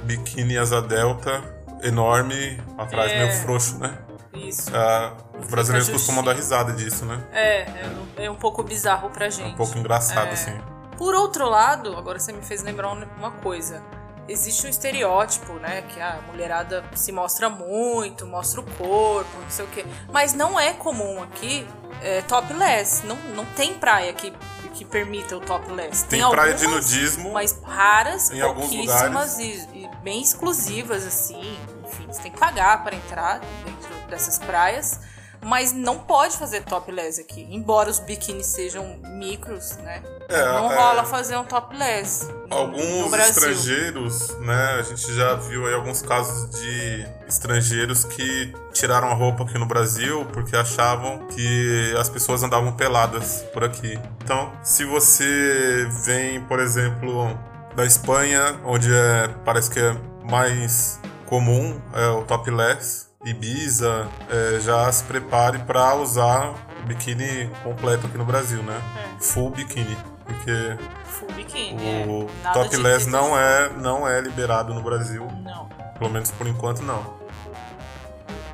biquíni 0.03 0.57
asa 0.57 0.81
delta, 0.81 1.41
enorme, 1.83 2.59
atrás 2.77 3.11
É. 3.11 3.19
meio 3.25 3.31
frouxo, 3.41 3.77
né? 3.77 3.97
Isso. 4.33 4.69
Ah, 4.75 5.13
os 5.39 5.47
brasileiros 5.47 5.87
costumam 5.89 6.23
dar 6.23 6.33
risada 6.33 6.73
disso, 6.73 7.05
né? 7.05 7.23
É, 7.31 7.61
é, 7.61 7.87
um- 7.87 8.23
é 8.23 8.29
um 8.31 8.35
pouco 8.35 8.63
bizarro 8.63 9.09
pra 9.09 9.29
gente. 9.29 9.53
Um 9.53 9.55
pouco 9.55 9.77
engraçado, 9.77 10.27
É. 10.27 10.31
assim. 10.31 10.53
Por 10.97 11.13
outro 11.13 11.47
lado, 11.49 11.95
agora 11.97 12.19
você 12.19 12.33
me 12.33 12.41
fez 12.41 12.61
lembrar 12.63 12.91
um- 12.91 13.05
uma 13.17 13.31
coisa. 13.31 13.81
Existe 14.27 14.65
um 14.65 14.70
estereótipo, 14.70 15.53
né? 15.53 15.84
Que 15.84 16.01
a 16.01 16.20
mulherada 16.27 16.84
se 16.96 17.12
mostra 17.12 17.50
muito, 17.50 18.25
mostra 18.25 18.60
o 18.60 18.63
corpo, 18.63 19.29
não 19.39 19.50
sei 19.50 19.65
o 19.65 19.67
quê. 19.67 19.86
Mas 20.12 20.34
não 20.34 20.60
é 20.60 20.74
comum 20.74 21.22
aqui 21.22 21.67
é, 22.01 22.22
topless. 22.24 23.05
Não, 23.05 23.15
não 23.36 23.46
tem 23.46 23.75
praia 23.75 24.12
que, 24.13 24.34
que 24.74 24.84
permita 24.84 25.38
o 25.38 25.39
topless. 25.39 26.05
Tem 26.05 26.27
praia 26.27 26.55
de 26.55 26.65
algumas, 26.65 26.91
nudismo 26.91 27.34
Mas 27.34 27.60
raras, 27.63 28.32
em 28.32 28.41
pouquíssimas 28.41 29.38
e, 29.38 29.67
e 29.74 29.89
bem 30.01 30.22
exclusivas, 30.22 31.05
assim. 31.05 31.60
Enfim, 31.86 32.08
você 32.08 32.24
tem 32.24 32.32
que 32.32 32.39
pagar 32.39 32.84
para 32.84 32.96
entrar 32.96 33.39
dentro 33.63 34.10
dessas 34.10 34.39
praias. 34.39 35.00
Mas 35.39 35.72
não 35.72 36.00
pode 36.00 36.36
fazer 36.38 36.63
topless 36.63 37.22
aqui. 37.22 37.48
Embora 37.51 37.91
os 37.91 38.00
biquínis 38.00 38.48
sejam 38.48 38.98
micros, 39.03 39.77
né? 39.77 40.01
É, 40.27 40.46
não 40.46 40.72
é. 40.72 40.75
rola 40.75 41.03
fazer 41.03 41.38
um 41.38 41.44
topless 41.44 42.27
Alguns 42.50 43.13
estrangeiros, 43.13 44.38
né? 44.39 44.77
A 44.79 44.82
gente 44.84 45.13
já 45.13 45.34
viu 45.36 45.65
aí 45.65 45.74
alguns 45.74 46.01
casos 46.01 46.50
de 46.51 47.05
estrangeiros 47.27 48.03
que 48.03 48.53
tiraram 48.72 49.10
a 49.10 49.13
roupa 49.13 49.44
aqui 49.44 49.58
no 49.58 49.65
Brasil 49.65 50.25
porque 50.32 50.55
achavam 50.55 51.27
que 51.27 51.96
as 52.00 52.08
pessoas 52.08 52.44
andavam 52.44 52.74
peladas 52.74 53.44
por 53.51 53.63
aqui. 53.63 54.00
Então, 54.24 54.51
se 54.63 54.86
você 54.86 55.88
vem, 56.05 56.41
por 56.41 56.60
exemplo, 56.60 57.38
da 57.75 57.86
Espanha, 57.86 58.60
onde 58.63 58.94
é, 58.94 59.27
parece 59.44 59.72
que 59.72 59.79
é 59.79 59.96
mais 60.24 61.00
comum 61.25 61.82
é 61.94 62.08
o 62.10 62.24
topless, 62.24 63.08
Ibiza, 63.25 64.08
é, 64.29 64.60
já 64.60 64.91
se 64.91 65.03
prepare 65.05 65.58
para 65.60 65.96
usar 65.96 66.53
o 66.79 66.86
biquíni 66.86 67.50
completo 67.63 68.05
aqui 68.05 68.20
no 68.20 68.25
Brasil, 68.25 68.62
né? 68.62 68.79
Full 69.20 69.50
biquíni, 69.50 69.98
porque 70.25 70.77
Full 71.05 71.32
biquíni, 71.32 72.05
o 72.08 72.27
é. 72.44 72.53
Topless 72.53 73.08
não 73.10 73.38
é, 73.38 73.70
não 73.70 74.08
é 74.08 74.20
liberado 74.20 74.74
no 74.74 74.82
Brasil. 74.82 75.27
Não. 75.44 75.70
Pelo 75.98 76.10
menos 76.10 76.32
por 76.32 76.48
enquanto 76.48 76.82
não. 76.82 77.15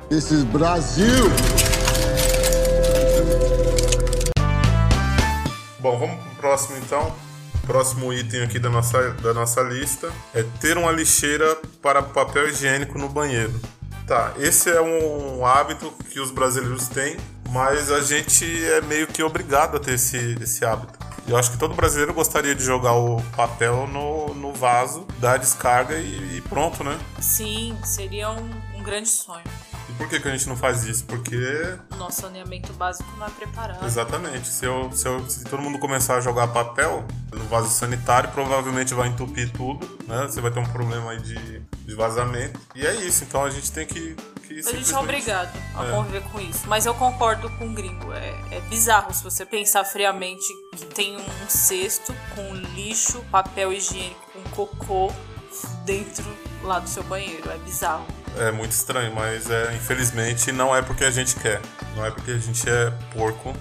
This 0.08 0.30
is 0.30 0.44
Brazil. 0.44 1.24
Bom, 5.80 5.98
vamos 5.98 6.22
pro 6.22 6.34
próximo 6.36 6.78
então. 6.78 7.12
Próximo 7.66 8.12
item 8.12 8.42
aqui 8.42 8.58
da 8.58 8.68
nossa, 8.68 9.10
da 9.14 9.32
nossa 9.32 9.62
lista 9.62 10.12
é 10.34 10.44
ter 10.60 10.76
uma 10.76 10.92
lixeira 10.92 11.56
para 11.80 12.02
papel 12.02 12.48
higiênico 12.48 12.98
no 12.98 13.08
banheiro. 13.08 13.58
Tá, 14.06 14.34
esse 14.36 14.68
é 14.68 14.80
um 14.80 15.46
hábito 15.46 15.92
que 16.10 16.20
os 16.20 16.30
brasileiros 16.30 16.88
têm, 16.88 17.16
mas 17.50 17.90
a 17.90 18.00
gente 18.00 18.44
é 18.66 18.80
meio 18.80 19.06
que 19.06 19.22
obrigado 19.22 19.76
a 19.76 19.80
ter 19.80 19.94
esse, 19.94 20.36
esse 20.40 20.64
hábito. 20.64 20.98
Eu 21.26 21.36
acho 21.36 21.50
que 21.52 21.56
todo 21.58 21.74
brasileiro 21.74 22.12
gostaria 22.12 22.54
de 22.54 22.62
jogar 22.64 22.94
o 22.94 23.22
papel 23.36 23.86
no, 23.86 24.34
no 24.34 24.52
vaso, 24.52 25.06
dar 25.18 25.34
a 25.34 25.36
descarga 25.36 25.94
e, 25.96 26.38
e 26.38 26.40
pronto, 26.42 26.82
né? 26.82 26.98
Sim, 27.20 27.76
seria 27.84 28.30
um, 28.30 28.50
um 28.76 28.82
grande 28.82 29.08
sonho. 29.08 29.44
E 29.88 29.92
por 29.94 30.08
que, 30.08 30.18
que 30.20 30.28
a 30.28 30.30
gente 30.32 30.48
não 30.48 30.56
faz 30.56 30.84
isso? 30.84 31.04
Porque 31.04 31.36
O 31.92 31.96
nosso 31.96 32.22
saneamento 32.22 32.72
básico 32.72 33.08
não 33.18 33.26
é 33.26 33.30
preparado. 33.30 33.84
Exatamente. 33.84 34.48
Se, 34.48 34.64
eu, 34.64 34.90
se, 34.92 35.06
eu- 35.06 35.28
se 35.28 35.44
todo 35.44 35.62
mundo 35.62 35.78
começar 35.78 36.16
a 36.16 36.20
jogar 36.20 36.48
papel 36.48 37.04
no 37.32 37.44
vaso 37.44 37.68
sanitário, 37.70 38.30
provavelmente 38.32 38.92
vai 38.94 39.08
entupir 39.08 39.50
tudo, 39.52 39.86
né? 40.08 40.22
Você 40.28 40.40
vai 40.40 40.50
ter 40.50 40.60
um 40.60 40.66
problema 40.66 41.12
aí 41.12 41.20
de, 41.20 41.60
de 41.60 41.94
vazamento. 41.94 42.58
E 42.74 42.86
é 42.86 42.94
isso. 42.96 43.24
Então 43.24 43.44
a 43.44 43.50
gente 43.50 43.70
tem 43.70 43.86
que. 43.86 44.16
Que 44.54 44.68
A 44.68 44.72
gente 44.72 44.92
é 44.92 44.98
obrigado 44.98 45.56
a 45.74 45.84
É. 45.86 45.90
conviver 45.90 46.22
com 46.24 46.40
isso. 46.40 46.60
Mas 46.66 46.86
eu 46.86 46.94
concordo 46.94 47.48
com 47.50 47.66
o 47.68 47.72
gringo. 47.72 48.12
É, 48.12 48.34
é 48.50 48.60
bizarro 48.68 49.12
se 49.14 49.22
você 49.22 49.44
pensar 49.46 49.84
friamente 49.84 50.46
que 50.76 50.84
tem 50.86 51.16
um 51.16 51.48
cesto 51.48 52.14
com 52.34 52.54
lixo, 52.74 53.24
papel 53.30 53.72
higiênico, 53.72 54.20
com 54.32 54.42
cocô 54.50 55.12
dentro 55.84 56.24
lá 56.62 56.78
do 56.78 56.88
seu 56.88 57.02
banheiro. 57.04 57.50
É 57.50 57.58
bizarro. 57.58 58.06
É 58.36 58.50
muito 58.50 58.72
estranho, 58.72 59.14
mas 59.14 59.50
é, 59.50 59.74
infelizmente 59.74 60.50
não 60.52 60.74
é 60.74 60.80
porque 60.82 61.04
a 61.04 61.10
gente 61.10 61.36
quer. 61.36 61.60
Não 61.94 62.04
é 62.04 62.10
porque 62.10 62.30
a 62.30 62.38
gente 62.38 62.68
é 62.68 62.90
porco. 63.14 63.54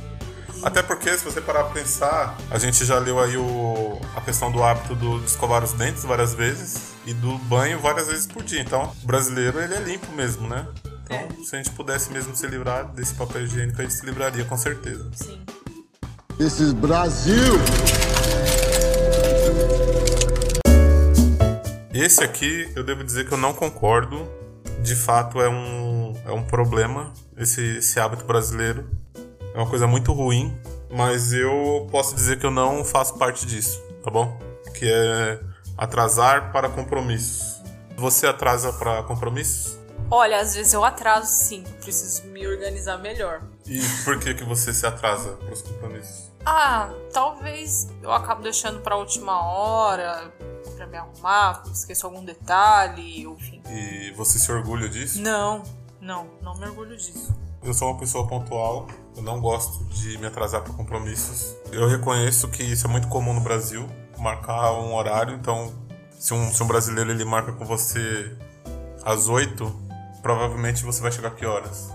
Até 0.63 0.83
porque, 0.83 1.17
se 1.17 1.23
você 1.23 1.41
parar 1.41 1.63
pra 1.63 1.73
pensar, 1.73 2.37
a 2.51 2.57
gente 2.59 2.85
já 2.85 2.99
leu 2.99 3.19
aí 3.19 3.35
o, 3.35 3.99
a 4.15 4.21
questão 4.21 4.51
do 4.51 4.63
hábito 4.63 4.93
do, 4.93 5.19
de 5.19 5.25
escovar 5.25 5.63
os 5.63 5.73
dentes 5.73 6.03
várias 6.05 6.35
vezes 6.35 6.90
e 7.05 7.13
do 7.13 7.37
banho 7.39 7.79
várias 7.79 8.07
vezes 8.07 8.27
por 8.27 8.43
dia. 8.43 8.61
Então, 8.61 8.91
o 9.03 9.05
brasileiro, 9.05 9.59
ele 9.59 9.73
é 9.73 9.79
limpo 9.79 10.11
mesmo, 10.13 10.47
né? 10.47 10.67
Então, 11.03 11.17
É. 11.17 11.27
se 11.43 11.55
a 11.55 11.57
gente 11.57 11.71
pudesse 11.71 12.11
mesmo 12.11 12.35
se 12.35 12.45
livrar 12.47 12.87
desse 12.93 13.13
papel 13.15 13.43
higiênico, 13.43 13.79
a 13.79 13.83
gente 13.83 13.93
se 13.93 14.05
livraria, 14.05 14.45
com 14.45 14.57
certeza. 14.57 15.09
Sim. 15.13 15.41
This 16.37 16.59
is 16.59 16.73
Brazil. 16.73 17.59
Esse 21.93 22.23
aqui, 22.23 22.71
eu 22.75 22.83
devo 22.83 23.03
dizer 23.03 23.27
que 23.27 23.33
eu 23.33 23.37
não 23.37 23.53
concordo. 23.53 24.27
De 24.81 24.95
fato, 24.95 25.39
é 25.39 25.49
um, 25.49 26.13
é 26.25 26.31
um 26.31 26.41
problema 26.43 27.13
esse, 27.37 27.77
esse 27.77 27.99
hábito 27.99 28.25
brasileiro. 28.25 28.89
É 29.53 29.57
uma 29.57 29.67
coisa 29.67 29.85
muito 29.85 30.11
ruim, 30.13 30.57
mas 30.89 31.33
eu 31.33 31.87
posso 31.91 32.15
dizer 32.15 32.39
que 32.39 32.45
eu 32.45 32.51
não 32.51 32.83
faço 32.83 33.17
parte 33.17 33.45
disso, 33.45 33.79
tá 34.03 34.09
bom? 34.09 34.39
Que 34.73 34.89
é 34.91 35.39
atrasar 35.77 36.51
para 36.51 36.69
compromissos. 36.69 37.61
Você 37.97 38.27
atrasa 38.27 38.73
para 38.73 39.03
compromissos? 39.03 39.79
Olha, 40.09 40.39
às 40.39 40.55
vezes 40.55 40.73
eu 40.73 40.83
atraso 40.83 41.27
sim. 41.27 41.63
Preciso 41.81 42.23
me 42.27 42.45
organizar 42.45 42.97
melhor. 42.97 43.41
E 43.65 43.79
por 44.03 44.19
que 44.19 44.33
que 44.33 44.43
você 44.43 44.73
se 44.73 44.85
atrasa 44.85 45.31
para 45.33 45.53
os 45.53 45.61
compromissos? 45.61 46.31
Ah, 46.45 46.89
talvez 47.13 47.87
eu 48.01 48.11
acabo 48.11 48.41
deixando 48.41 48.79
pra 48.81 48.95
última 48.97 49.41
hora, 49.41 50.33
pra 50.75 50.87
me 50.87 50.97
arrumar, 50.97 51.63
esqueço 51.71 52.05
algum 52.05 52.25
detalhe, 52.25 53.23
enfim. 53.23 53.61
E 53.69 54.11
você 54.17 54.39
se 54.39 54.51
orgulha 54.51 54.89
disso? 54.89 55.21
Não, 55.21 55.63
não, 56.01 56.27
não 56.41 56.55
me 56.55 56.65
orgulho 56.65 56.97
disso. 56.97 57.33
Eu 57.63 57.73
sou 57.75 57.89
uma 57.89 57.99
pessoa 57.99 58.27
pontual, 58.27 58.87
eu 59.15 59.21
não 59.21 59.39
gosto 59.39 59.85
de 59.85 60.17
me 60.17 60.25
atrasar 60.25 60.61
para 60.63 60.73
compromissos. 60.73 61.55
Eu 61.71 61.87
reconheço 61.87 62.47
que 62.49 62.63
isso 62.63 62.87
é 62.87 62.89
muito 62.89 63.07
comum 63.07 63.33
no 63.33 63.41
Brasil, 63.41 63.87
marcar 64.21 64.73
um 64.73 64.93
horário. 64.93 65.35
Então, 65.35 65.73
se 66.11 66.33
um, 66.33 66.53
se 66.53 66.61
um 66.61 66.67
brasileiro 66.67 67.11
ele 67.11 67.25
marca 67.25 67.51
com 67.51 67.65
você 67.65 68.37
às 69.03 69.27
8, 69.27 69.75
provavelmente 70.21 70.83
você 70.83 71.01
vai 71.01 71.11
chegar 71.11 71.31
que 71.31 71.45
horas? 71.45 71.89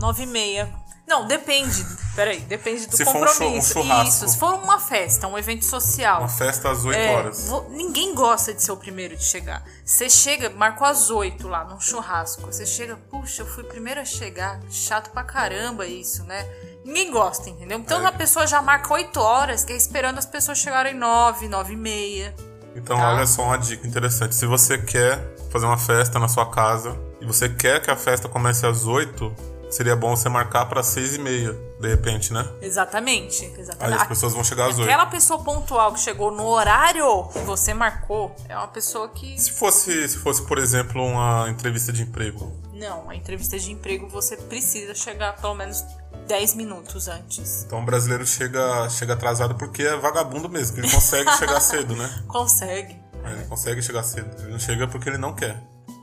Nove 0.00 0.22
e 0.22 0.26
meia. 0.26 0.83
Não, 1.06 1.26
depende. 1.26 1.84
Peraí, 2.16 2.40
depende 2.40 2.86
do 2.86 2.96
Se 2.96 3.04
for 3.04 3.16
um 3.16 3.26
compromisso. 3.26 3.72
churrasco. 3.74 4.08
Isso, 4.08 4.28
se 4.28 4.38
for 4.38 4.54
uma 4.54 4.78
festa, 4.80 5.26
um 5.28 5.36
evento 5.36 5.64
social. 5.64 6.20
Uma 6.20 6.28
festa 6.28 6.70
às 6.70 6.84
8 6.84 6.96
É, 6.96 7.14
horas. 7.14 7.50
ninguém 7.70 8.14
gosta 8.14 8.54
de 8.54 8.62
ser 8.62 8.72
o 8.72 8.76
primeiro 8.76 9.14
de 9.16 9.22
chegar. 9.24 9.62
Você 9.84 10.08
chega, 10.08 10.48
marcou 10.50 10.86
às 10.86 11.10
8 11.10 11.46
lá 11.46 11.64
num 11.64 11.78
churrasco. 11.78 12.42
Você 12.46 12.64
chega, 12.64 12.96
puxa, 13.10 13.42
eu 13.42 13.46
fui 13.46 13.64
o 13.64 13.66
primeiro 13.66 14.00
a 14.00 14.04
chegar. 14.04 14.60
Chato 14.70 15.10
pra 15.10 15.22
caramba 15.24 15.86
isso, 15.86 16.24
né? 16.24 16.46
Ninguém 16.84 17.10
gosta, 17.10 17.50
entendeu? 17.50 17.78
Então 17.78 18.02
É. 18.02 18.06
a 18.06 18.12
pessoa 18.12 18.46
já 18.46 18.62
marca 18.62 18.94
8 18.94 19.20
horas, 19.20 19.62
que 19.64 19.72
é 19.72 19.76
esperando 19.76 20.18
as 20.18 20.26
pessoas 20.26 20.56
chegarem 20.58 20.94
9, 20.94 21.48
9 21.48 21.74
e 21.74 21.76
meia. 21.76 22.34
Então, 22.76 22.96
Tá. 22.96 23.12
olha 23.12 23.26
só 23.26 23.42
uma 23.42 23.58
dica 23.58 23.86
interessante. 23.86 24.34
Se 24.34 24.46
você 24.46 24.78
quer 24.78 25.34
fazer 25.50 25.66
uma 25.66 25.78
festa 25.78 26.18
na 26.18 26.28
sua 26.28 26.50
casa 26.50 26.98
e 27.20 27.26
você 27.26 27.48
quer 27.48 27.80
que 27.82 27.90
a 27.90 27.96
festa 27.96 28.28
comece 28.28 28.66
às 28.66 28.84
8, 28.86 29.32
seria 29.74 29.96
bom 29.96 30.16
você 30.16 30.28
marcar 30.28 30.66
para 30.66 30.82
6 30.82 31.14
e 31.16 31.18
meia, 31.18 31.52
de 31.80 31.88
repente, 31.88 32.32
né? 32.32 32.48
Exatamente, 32.62 33.44
Aí 33.44 33.60
exatamente. 33.60 34.00
as 34.02 34.06
pessoas 34.08 34.32
vão 34.32 34.44
chegar 34.44 34.70
às 34.70 34.78
8. 34.78 34.82
Aquela 34.82 35.06
pessoa 35.06 35.42
pontual 35.42 35.92
que 35.92 36.00
chegou 36.00 36.30
no 36.30 36.46
horário 36.46 37.24
que 37.32 37.38
você 37.40 37.74
marcou 37.74 38.34
é 38.48 38.56
uma 38.56 38.68
pessoa 38.68 39.08
que. 39.08 39.38
Se 39.38 39.52
fosse, 39.52 40.08
se 40.08 40.18
fosse, 40.18 40.42
por 40.42 40.58
exemplo, 40.58 41.04
uma 41.04 41.48
entrevista 41.50 41.92
de 41.92 42.02
emprego, 42.02 42.52
Não, 42.72 43.08
a 43.10 43.14
entrevista 43.14 43.58
de 43.58 43.72
emprego 43.72 44.08
você 44.08 44.36
precisa 44.36 44.94
chegar 44.94 45.34
pelo 45.36 45.54
menos 45.54 45.84
10 46.26 46.54
minutos 46.54 47.08
antes. 47.08 47.64
Então 47.66 47.80
o 47.80 47.84
brasileiro 47.84 48.26
chega, 48.26 48.88
chega 48.88 49.12
atrasado 49.14 49.54
porque 49.56 49.82
é 49.82 49.96
vagabundo 49.96 50.48
mesmo, 50.48 50.78
ele 50.78 50.90
consegue 50.90 51.30
chegar 51.36 51.60
cedo, 51.60 51.94
né? 51.96 52.22
Consegue. 52.28 52.96
É, 53.24 53.32
Ele 53.32 53.44
consegue 53.44 53.80
chegar 53.82 54.02
cedo. 54.02 54.30
Ele 54.42 54.52
não 54.52 54.58
chega 54.58 54.86
porque 54.86 55.08
ele 55.08 55.18
não 55.18 55.32
quer. 55.34 55.58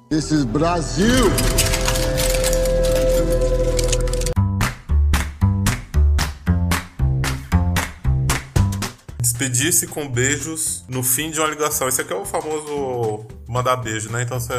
This 0.10 0.32
is 0.32 0.44
Brazil. 0.44 1.26
Despedir-se 9.42 9.88
com 9.88 10.08
beijos 10.08 10.86
no 10.88 11.02
fim 11.02 11.32
de 11.32 11.40
uma 11.40 11.48
ligação. 11.50 11.88
Esse 11.88 12.02
aqui 12.02 12.14
é 12.14 12.16
o 12.16 12.26
famoso 12.26 13.26
mandar 13.48 13.76
beijo, 13.78 14.12
né? 14.12 14.22
Então 14.22 14.40
você. 14.40 14.54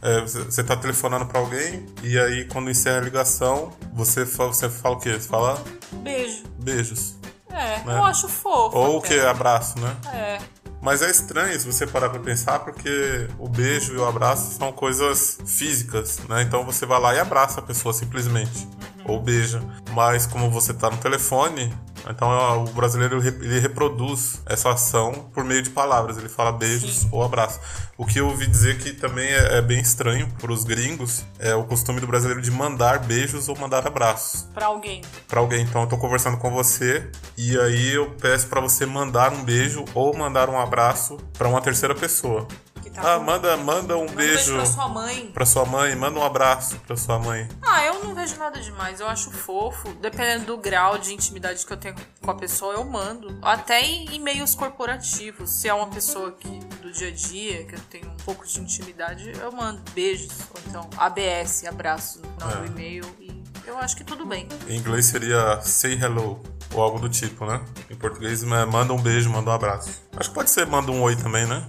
É, 0.00 0.20
você, 0.20 0.62
tá 0.62 0.76
telefonando 0.76 1.24
pra 1.24 1.40
alguém 1.40 1.86
e 2.02 2.18
aí 2.18 2.44
quando 2.44 2.70
encerra 2.70 2.98
a 2.98 3.00
ligação, 3.00 3.72
você 3.94 4.26
fala, 4.26 4.52
você 4.52 4.68
fala 4.68 4.96
o 4.96 5.00
quê? 5.00 5.14
Você 5.14 5.26
fala 5.28 5.64
Beijo. 5.92 6.42
beijos. 6.62 7.14
É, 7.50 7.78
Né? 7.84 7.96
eu 7.96 8.04
acho 8.04 8.28
fofo. 8.28 8.76
Ou 8.76 8.98
o 8.98 9.02
que? 9.02 9.18
Abraço, 9.18 9.80
né? 9.80 9.96
É. 10.12 10.38
Mas 10.80 11.00
é 11.00 11.10
estranho 11.10 11.58
se 11.58 11.66
você 11.66 11.86
parar 11.86 12.10
pra 12.10 12.20
pensar, 12.20 12.58
porque 12.58 13.26
o 13.38 13.48
beijo 13.48 13.94
e 13.94 13.96
o 13.96 14.06
abraço 14.06 14.52
são 14.58 14.70
coisas 14.70 15.38
físicas, 15.46 16.18
né? 16.28 16.42
Então 16.42 16.62
você 16.64 16.84
vai 16.84 17.00
lá 17.00 17.14
e 17.14 17.18
abraça 17.18 17.60
a 17.60 17.62
pessoa 17.62 17.94
simplesmente, 17.94 18.68
ou 19.04 19.20
beija. 19.20 19.62
Mas 19.92 20.26
como 20.26 20.50
você 20.50 20.72
tá 20.74 20.90
no 20.90 20.96
telefone, 20.96 21.72
então 22.08 22.28
ó, 22.28 22.62
o 22.62 22.64
brasileiro 22.72 23.18
ele 23.26 23.60
reproduz 23.60 24.40
essa 24.46 24.70
ação 24.70 25.12
por 25.32 25.44
meio 25.44 25.62
de 25.62 25.70
palavras. 25.70 26.16
Ele 26.18 26.28
fala 26.28 26.52
beijos 26.52 27.00
Sim. 27.00 27.08
ou 27.12 27.22
abraço. 27.22 27.60
O 27.96 28.04
que 28.04 28.18
eu 28.18 28.26
ouvi 28.26 28.46
dizer 28.46 28.78
que 28.78 28.92
também 28.92 29.26
é, 29.26 29.58
é 29.58 29.62
bem 29.62 29.78
estranho 29.80 30.28
para 30.40 30.52
os 30.52 30.64
gringos 30.64 31.24
é 31.38 31.54
o 31.54 31.64
costume 31.64 32.00
do 32.00 32.06
brasileiro 32.06 32.42
de 32.42 32.50
mandar 32.50 32.98
beijos 32.98 33.48
ou 33.48 33.56
mandar 33.58 33.86
abraços 33.86 34.42
Pra 34.52 34.66
alguém. 34.66 35.00
pra 35.28 35.40
alguém. 35.40 35.62
Então 35.62 35.82
eu 35.82 35.86
tô 35.86 35.96
conversando 35.96 36.36
com 36.38 36.50
você 36.50 37.08
e 37.38 37.58
aí 37.58 37.94
eu 37.94 38.10
peço 38.20 38.48
pra 38.48 38.60
você 38.60 38.84
mandar 38.84 39.32
um 39.32 39.44
beijo 39.44 39.84
ou 39.94 40.16
mandar 40.16 40.48
um 40.50 40.58
abraço 40.58 41.16
pra 41.38 41.48
uma 41.48 41.60
terceira 41.60 41.94
pessoa. 41.94 42.46
Tá 42.94 43.14
Ah, 43.14 43.18
manda, 43.18 43.56
manda 43.56 43.96
um 43.96 44.02
Manda 44.06 44.12
beijo 44.14 44.54
pra 44.54 44.64
sua 44.66 44.88
mãe. 44.88 45.26
pra 45.34 45.44
sua 45.44 45.64
mãe, 45.64 45.96
manda 45.96 46.18
um 46.18 46.22
abraço 46.24 46.76
pra 46.86 46.96
sua 46.96 47.18
mãe. 47.18 47.48
Ah, 47.60 47.84
eu 47.84 48.04
não 48.04 48.14
vejo 48.14 48.36
nada 48.36 48.60
demais. 48.60 49.00
Eu 49.00 49.08
acho 49.08 49.30
fofo. 49.32 49.92
Dependendo 50.00 50.46
do 50.46 50.56
grau 50.58 50.96
de 50.96 51.12
intimidade 51.12 51.66
que 51.66 51.72
eu 51.72 51.76
tenho 51.76 51.96
com 52.22 52.30
a 52.30 52.34
pessoa, 52.34 52.74
eu 52.74 52.84
mando. 52.84 53.36
Até 53.42 53.80
em 53.80 54.14
e-mails 54.14 54.54
corporativos. 54.54 55.50
Se 55.50 55.68
é 55.68 55.74
uma 55.74 55.88
pessoa 55.88 56.32
que 56.32 56.48
do 56.80 56.92
dia 56.92 57.08
a 57.08 57.10
dia, 57.10 57.64
que 57.64 57.74
eu 57.74 57.80
tenho 57.90 58.06
um 58.08 58.16
pouco 58.24 58.46
de 58.46 58.60
intimidade, 58.60 59.32
eu 59.40 59.50
mando 59.50 59.82
beijos. 59.92 60.30
Ou 60.54 60.60
então 60.68 60.88
ABS, 60.96 61.64
abraço 61.66 62.20
no 62.40 62.50
É. 62.50 62.54
meu 62.56 62.66
e-mail. 62.66 63.04
E 63.20 63.42
eu 63.66 63.76
acho 63.78 63.96
que 63.96 64.04
tudo 64.04 64.24
bem. 64.24 64.48
Em 64.68 64.76
inglês 64.76 65.06
seria 65.06 65.60
say 65.62 65.94
hello 66.00 66.40
ou 66.72 66.82
algo 66.82 66.98
do 67.00 67.08
tipo, 67.08 67.44
né? 67.44 67.60
Em 67.90 67.96
português 67.96 68.42
é 68.44 68.64
manda 68.66 68.92
um 68.92 69.00
beijo, 69.00 69.28
manda 69.30 69.50
um 69.50 69.54
abraço. 69.54 69.90
Acho 70.16 70.28
que 70.28 70.34
pode 70.34 70.50
ser 70.50 70.66
manda 70.66 70.92
um 70.92 71.02
oi 71.02 71.16
também, 71.16 71.46
né? 71.46 71.66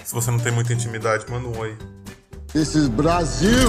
É. 0.00 0.04
Se 0.04 0.14
você 0.14 0.30
não 0.30 0.38
tem 0.38 0.52
muita 0.52 0.72
intimidade, 0.72 1.24
manda 1.30 1.46
um 1.46 1.58
oi. 1.58 1.76
This 2.52 2.74
is 2.74 2.88
Brazil. 2.88 3.68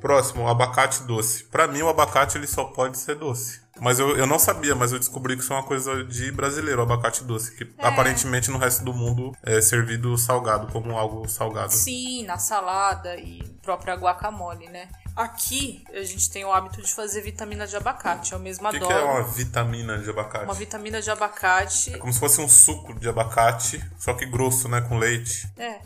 Próximo, 0.00 0.48
abacate 0.48 1.02
doce. 1.02 1.44
Pra 1.44 1.68
mim, 1.68 1.82
o 1.82 1.88
abacate 1.88 2.38
ele 2.38 2.46
só 2.46 2.64
pode 2.64 2.98
ser 2.98 3.16
doce. 3.16 3.60
Mas 3.80 3.98
eu, 3.98 4.16
eu 4.16 4.26
não 4.26 4.38
sabia, 4.38 4.74
mas 4.74 4.92
eu 4.92 4.98
descobri 4.98 5.36
que 5.36 5.42
isso 5.42 5.52
é 5.52 5.56
uma 5.56 5.62
coisa 5.62 6.04
de 6.04 6.30
brasileiro, 6.32 6.80
o 6.80 6.82
abacate 6.82 7.24
doce. 7.24 7.54
Que 7.56 7.70
aparentemente 7.78 8.50
no 8.50 8.58
resto 8.58 8.84
do 8.84 8.92
mundo 8.92 9.32
é 9.42 9.60
servido 9.60 10.16
salgado, 10.18 10.70
como 10.72 10.98
algo 10.98 11.28
salgado. 11.28 11.72
Sim, 11.72 12.24
na 12.24 12.38
salada 12.38 13.16
e 13.16 13.42
própria 13.62 13.94
guacamole, 13.94 14.68
né? 14.68 14.88
Aqui 15.20 15.84
a 15.92 16.02
gente 16.02 16.30
tem 16.30 16.46
o 16.46 16.50
hábito 16.50 16.80
de 16.80 16.94
fazer 16.94 17.20
vitamina 17.20 17.66
de 17.66 17.76
abacate. 17.76 18.32
Eu 18.32 18.38
mesma 18.38 18.70
O 18.70 18.72
que, 18.72 18.78
adoro. 18.78 18.94
que 18.94 19.00
é 19.00 19.04
uma 19.04 19.22
vitamina 19.22 19.98
de 19.98 20.08
abacate? 20.08 20.44
Uma 20.46 20.54
vitamina 20.54 21.02
de 21.02 21.10
abacate. 21.10 21.98
Como 21.98 22.10
se 22.10 22.18
fosse 22.18 22.40
um 22.40 22.48
suco 22.48 22.98
de 22.98 23.06
abacate, 23.06 23.84
só 23.98 24.14
que 24.14 24.24
grosso, 24.24 24.66
né? 24.66 24.80
Com 24.80 24.96
leite. 24.96 25.46
É. 25.58 25.78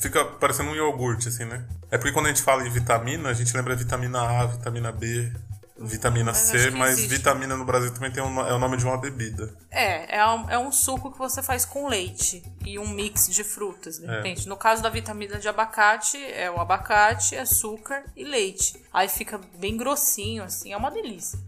Fica 0.00 0.24
parecendo 0.24 0.70
um 0.70 0.74
iogurte, 0.74 1.28
assim, 1.28 1.44
né? 1.44 1.64
É 1.88 1.96
porque 1.96 2.10
quando 2.10 2.26
a 2.26 2.28
gente 2.30 2.42
fala 2.42 2.66
em 2.66 2.70
vitamina, 2.70 3.28
a 3.28 3.32
gente 3.32 3.56
lembra 3.56 3.76
vitamina 3.76 4.20
A, 4.20 4.46
vitamina 4.46 4.90
B, 4.90 5.32
vitamina 5.76 6.32
Mas 6.32 6.36
C, 6.38 6.70
mas 6.70 6.92
existe. 6.92 7.08
vitamina 7.16 7.56
no 7.56 7.64
Brasil 7.64 7.92
também 7.92 8.10
tem 8.12 8.22
um, 8.22 8.40
é 8.40 8.54
o 8.54 8.58
nome 8.58 8.76
de 8.76 8.84
uma 8.84 8.96
bebida. 8.96 9.52
É, 9.70 10.18
é 10.18 10.26
um, 10.26 10.50
é 10.50 10.58
um 10.58 10.70
suco 10.70 11.10
que 11.10 11.18
você 11.18 11.42
faz 11.42 11.64
com 11.64 11.88
leite 11.88 12.42
e 12.64 12.78
um 12.78 12.88
mix 12.88 13.28
de 13.28 13.42
frutas, 13.42 13.98
de 13.98 14.06
É. 14.06 14.16
repente. 14.16 14.48
No 14.48 14.56
caso 14.56 14.82
da 14.82 14.88
vitamina 14.88 15.38
de 15.38 15.48
abacate, 15.48 16.16
é 16.16 16.50
o 16.50 16.60
abacate, 16.60 17.36
açúcar 17.36 18.04
e 18.16 18.24
leite. 18.24 18.80
Aí 18.92 19.08
fica 19.08 19.40
bem 19.58 19.76
grossinho, 19.76 20.44
assim, 20.44 20.72
é 20.72 20.76
uma 20.76 20.90
delícia. 20.90 21.38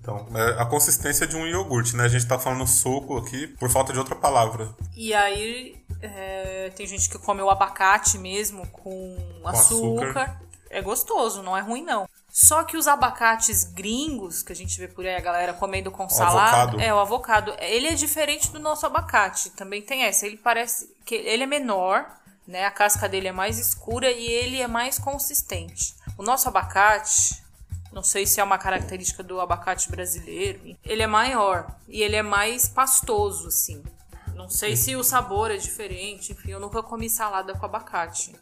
Então, 0.00 0.26
é 0.34 0.62
a 0.62 0.64
consistência 0.64 1.26
de 1.26 1.36
um 1.36 1.44
iogurte, 1.46 1.96
né? 1.96 2.04
A 2.04 2.08
gente 2.08 2.26
tá 2.26 2.38
falando 2.38 2.66
suco 2.66 3.16
aqui 3.18 3.48
por 3.48 3.68
falta 3.68 3.92
de 3.92 3.98
outra 3.98 4.14
palavra. 4.14 4.72
E 4.94 5.12
aí 5.12 5.76
é, 6.00 6.70
tem 6.76 6.86
gente 6.86 7.08
que 7.10 7.18
come 7.18 7.42
o 7.42 7.50
abacate 7.50 8.16
mesmo 8.16 8.66
com, 8.68 9.16
açúcar. 9.44 10.06
açúcar. 10.08 10.40
É 10.70 10.80
gostoso, 10.82 11.42
não 11.42 11.56
é 11.56 11.60
ruim 11.60 11.82
não. 11.82 12.08
Só 12.38 12.64
que 12.64 12.76
os 12.76 12.86
abacates 12.86 13.64
gringos, 13.64 14.42
que 14.42 14.52
a 14.52 14.54
gente 14.54 14.78
vê 14.78 14.86
por 14.86 15.06
aí 15.06 15.16
a 15.16 15.20
galera 15.20 15.54
comendo 15.54 15.90
com 15.90 16.06
salada, 16.06 16.64
avocado. 16.64 16.80
é 16.82 16.92
o 16.92 16.98
avocado, 16.98 17.56
ele 17.58 17.86
é 17.86 17.94
diferente 17.94 18.52
do 18.52 18.58
nosso 18.58 18.84
abacate. 18.84 19.48
Também 19.52 19.80
tem 19.80 20.02
essa, 20.02 20.26
ele 20.26 20.36
parece 20.36 20.94
que 21.06 21.14
ele 21.14 21.44
é 21.44 21.46
menor, 21.46 22.06
né? 22.46 22.66
A 22.66 22.70
casca 22.70 23.08
dele 23.08 23.28
é 23.28 23.32
mais 23.32 23.58
escura 23.58 24.10
e 24.10 24.26
ele 24.26 24.60
é 24.60 24.66
mais 24.66 24.98
consistente. 24.98 25.94
O 26.18 26.22
nosso 26.22 26.46
abacate, 26.46 27.42
não 27.90 28.02
sei 28.02 28.26
se 28.26 28.38
é 28.38 28.44
uma 28.44 28.58
característica 28.58 29.22
do 29.22 29.40
abacate 29.40 29.90
brasileiro, 29.90 30.76
ele 30.84 31.02
é 31.02 31.06
maior 31.06 31.66
e 31.88 32.02
ele 32.02 32.16
é 32.16 32.22
mais 32.22 32.68
pastoso, 32.68 33.48
assim. 33.48 33.82
Não 34.34 34.50
sei 34.50 34.76
se 34.76 34.94
o 34.94 35.02
sabor 35.02 35.50
é 35.50 35.56
diferente, 35.56 36.32
enfim, 36.32 36.50
eu 36.50 36.60
nunca 36.60 36.82
comi 36.82 37.08
salada 37.08 37.54
com 37.54 37.64
abacate. 37.64 38.36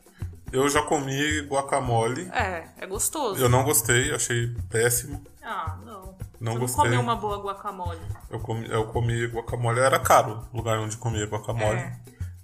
Eu 0.52 0.68
já 0.68 0.82
comi 0.82 1.40
guacamole. 1.42 2.28
É, 2.32 2.64
é 2.78 2.86
gostoso. 2.86 3.40
Eu 3.40 3.48
não 3.48 3.64
gostei, 3.64 4.14
achei 4.14 4.54
péssimo. 4.70 5.20
Ah, 5.42 5.76
não. 5.84 6.14
Não 6.40 6.52
Você 6.52 6.58
gostei. 6.58 6.84
Não 6.84 6.90
comeu 6.90 7.00
uma 7.00 7.16
boa 7.16 7.38
guacamole. 7.38 8.00
Eu 8.30 8.38
comi, 8.40 8.70
eu 8.70 8.86
comi 8.86 9.26
guacamole, 9.26 9.80
era 9.80 9.98
caro 9.98 10.46
o 10.52 10.56
lugar 10.56 10.78
onde 10.78 10.96
comia 10.96 11.26
guacamole. 11.26 11.78
É. 11.78 11.96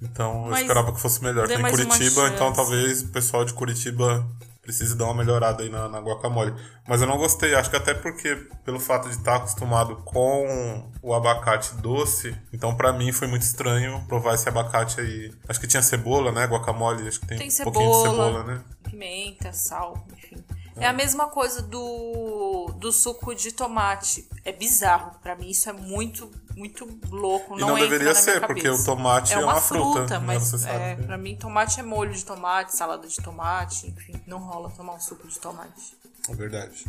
Então 0.03 0.45
eu 0.45 0.51
Mas 0.51 0.63
esperava 0.63 0.93
que 0.93 1.01
fosse 1.01 1.23
melhor. 1.23 1.47
Tem 1.47 1.61
Curitiba, 1.61 2.29
então 2.29 2.53
talvez 2.53 3.03
o 3.03 3.09
pessoal 3.09 3.45
de 3.45 3.53
Curitiba 3.53 4.27
precise 4.71 4.97
dar 4.97 5.07
uma 5.07 5.15
melhorada 5.15 5.63
aí 5.63 5.69
na, 5.69 5.89
na 5.89 5.99
guacamole. 5.99 6.55
Mas 6.89 7.01
eu 7.03 7.07
não 7.09 7.19
gostei, 7.19 7.55
acho 7.55 7.69
que 7.69 7.77
até 7.77 7.93
porque, 7.93 8.37
pelo 8.65 8.79
fato 8.79 9.09
de 9.09 9.17
estar 9.17 9.37
acostumado 9.37 9.97
com 10.05 10.89
o 11.03 11.13
abacate 11.13 11.75
doce, 11.77 12.37
então 12.53 12.75
pra 12.75 12.93
mim 12.93 13.11
foi 13.13 13.27
muito 13.27 13.43
estranho 13.43 14.01
provar 14.07 14.35
esse 14.35 14.49
abacate 14.49 15.01
aí. 15.01 15.33
Acho 15.49 15.61
que 15.61 15.67
tinha 15.67 15.83
cebola, 15.83 16.31
né? 16.31 16.47
Guacamole, 16.47 17.07
acho 17.09 17.21
que 17.21 17.27
tem, 17.27 17.39
Tem 17.39 17.49
um 17.49 17.65
pouquinho 17.65 17.91
de 17.91 17.97
cebola. 18.03 18.27
cebola, 18.27 18.45
né? 18.45 18.61
Pimenta, 18.85 19.53
sal, 19.53 20.07
enfim. 20.17 20.37
É 20.81 20.87
a 20.87 20.93
mesma 20.95 21.29
coisa 21.29 21.61
do, 21.61 22.73
do 22.79 22.91
suco 22.91 23.35
de 23.35 23.53
tomate. 23.53 24.27
É 24.45 24.51
bizarro. 24.51 25.13
Pra 25.23 25.37
mim 25.37 25.51
isso 25.51 25.69
é 25.69 25.73
muito, 25.73 26.31
muito 26.57 26.89
louco. 27.11 27.57
E 27.59 27.61
Não, 27.61 27.69
não 27.69 27.75
deveria 27.77 28.15
ser, 28.15 28.41
porque 28.47 28.69
o 28.69 28.83
tomate 28.83 29.35
é 29.35 29.37
é 29.37 29.39
uma, 29.41 29.53
uma 29.53 29.61
fruta, 29.61 30.19
né? 30.19 30.27
mas 30.27 30.65
é, 30.65 30.97
pra 30.97 31.19
mim 31.19 31.37
tomate 31.37 31.79
é 31.79 31.83
molho 31.83 32.13
de 32.13 32.25
tomate, 32.25 32.75
salada 32.75 33.07
de 33.07 33.17
tomate, 33.17 33.89
enfim. 33.89 34.21
Não 34.27 34.39
rola 34.39 34.71
tomar 34.71 34.95
um 34.95 35.01
suco 35.01 35.29
de 35.29 35.39
tomate. 35.39 35.99
É 36.29 36.35
verdade. 36.35 36.87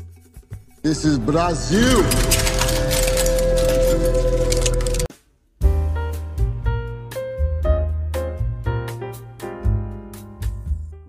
This 0.82 1.04
is 1.04 1.17
Brazil. 1.17 1.99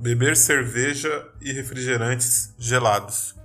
Beber 0.02 0.36
cerveja 0.36 1.28
e 1.40 1.52
refrigerantes 1.52 2.52
gelados. 2.58 3.36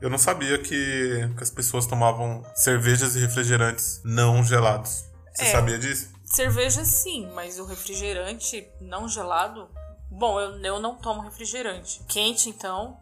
Eu 0.00 0.08
não 0.08 0.16
sabia 0.16 0.56
que, 0.56 1.28
que 1.36 1.42
as 1.42 1.50
pessoas 1.50 1.84
tomavam 1.84 2.42
cervejas 2.54 3.16
e 3.16 3.20
refrigerantes 3.20 4.00
não 4.02 4.42
gelados. 4.42 5.04
Você 5.34 5.44
É. 5.44 5.52
sabia 5.52 5.78
disso? 5.78 6.08
Cerveja 6.24 6.86
sim, 6.86 7.28
mas 7.34 7.58
o 7.58 7.66
refrigerante 7.66 8.66
não 8.80 9.06
gelado. 9.06 9.68
Bom, 10.10 10.40
eu, 10.40 10.58
eu 10.64 10.80
não 10.80 10.94
tomo 10.94 11.20
refrigerante. 11.20 12.00
Quente, 12.08 12.48
então, 12.48 12.96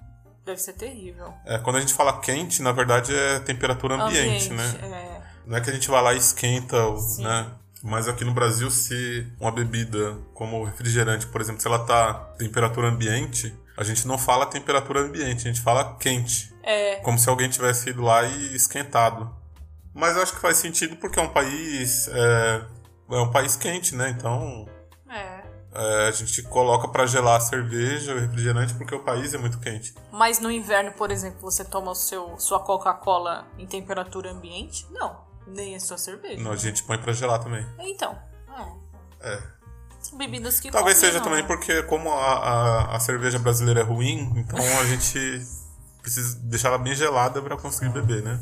deve 0.45 0.61
ser 0.61 0.73
terrível. 0.73 1.33
É, 1.47 1.57
quando 1.59 1.77
a 1.77 1.81
gente 1.81 1.95
fala 1.95 2.21
quente, 2.21 2.63
na 2.63 2.73
verdade 2.73 3.15
é 3.15 3.39
temperatura 3.39 3.95
ambiente, 3.95 4.51
né? 4.53 4.65
É. 4.83 5.23
Não 5.47 5.57
é 5.57 5.61
que 5.61 5.71
a 5.71 5.73
gente 5.73 5.89
vai 5.89 6.03
lá 6.03 6.15
e 6.15 6.19
esquenta, 6.19 6.77
o- 6.89 7.23
né? 7.23 7.47
Mas 7.87 8.09
aqui 8.09 8.25
no 8.25 8.33
Brasil, 8.33 8.71
se 8.71 9.31
uma 9.39 9.53
bebida 9.53 10.17
como 10.33 10.59
o 10.59 10.65
refrigerante, 10.65 11.27
por 11.27 11.39
exemplo, 11.43 11.61
se 11.61 11.69
ela 11.69 11.81
tá 11.85 12.15
temperatura 12.39 12.89
ambiente, 12.89 13.55
a 13.77 13.85
gente 13.85 14.09
não 14.09 14.17
fala 14.17 14.47
temperatura 14.47 15.01
ambiente, 15.01 15.47
a 15.47 15.53
gente 15.53 15.61
fala 15.61 15.95
quente. 15.97 16.51
É. 16.63 16.97
Como 16.97 17.19
se 17.19 17.29
alguém 17.29 17.47
tivesse 17.51 17.91
ido 17.91 18.01
lá 18.01 18.23
e 18.23 18.57
esquentado. 18.57 19.31
Mas 19.93 20.17
eu 20.17 20.23
acho 20.23 20.33
que 20.33 20.41
faz 20.41 20.57
sentido 20.57 20.97
porque 20.97 21.21
é 21.21 21.23
um 21.23 21.29
país. 21.29 22.09
É, 22.09 22.65
é 23.11 23.19
um 23.19 23.31
país 23.31 23.55
quente, 23.55 23.95
né? 23.95 24.09
Então 24.09 24.67
É. 25.07 25.43
é, 25.75 26.09
a 26.09 26.11
gente 26.11 26.43
coloca 26.45 26.89
pra 26.89 27.05
gelar 27.05 27.37
a 27.37 27.41
cerveja, 27.41 28.15
o 28.15 28.19
refrigerante, 28.19 28.73
porque 28.73 28.95
o 28.95 29.01
país 29.05 29.35
é 29.35 29.39
muito 29.39 29.59
quente. 29.61 29.95
Mas 30.11 30.41
no 30.41 30.51
inverno, 30.51 30.93
por 30.93 31.11
exemplo, 31.11 31.43
você 31.43 31.63
toma 31.63 31.91
o 31.91 31.95
seu, 31.95 32.39
sua 32.39 32.61
Coca-Cola 32.61 33.47
em 33.59 33.67
temperatura 33.67 34.31
ambiente? 34.31 34.87
Não. 34.91 35.23
Nem 35.47 35.77
a 35.77 35.81
sua 35.81 35.99
cerveja. 35.99 36.43
Não, 36.43 36.53
a 36.53 36.57
gente 36.57 36.83
põe 36.85 36.99
pra 36.99 37.13
gelar 37.13 37.39
também. 37.43 37.65
Então. 37.79 38.17
É. 39.21 39.35
É. 39.35 39.43
São 40.01 40.19
bebidas 40.19 40.61
que 40.61 40.71
Talvez 40.71 40.99
seja 40.99 41.19
combinam. 41.19 41.43
também 41.43 41.47
porque, 41.47 41.83
como 41.85 42.13
a, 42.13 42.35
a, 42.35 42.97
a 42.97 43.01
cerveja 43.01 43.39
brasileira 43.39 43.81
é 43.81 43.83
ruim, 43.83 44.33
então 44.37 44.59
a 44.81 44.85
gente 44.85 45.19
precisa 46.03 46.39
deixar 46.43 46.69
ela 46.69 46.79
bem 46.79 46.95
gelada 46.95 47.41
pra 47.41 47.57
conseguir 47.57 47.91
beber, 47.91 48.23
né? 48.23 48.39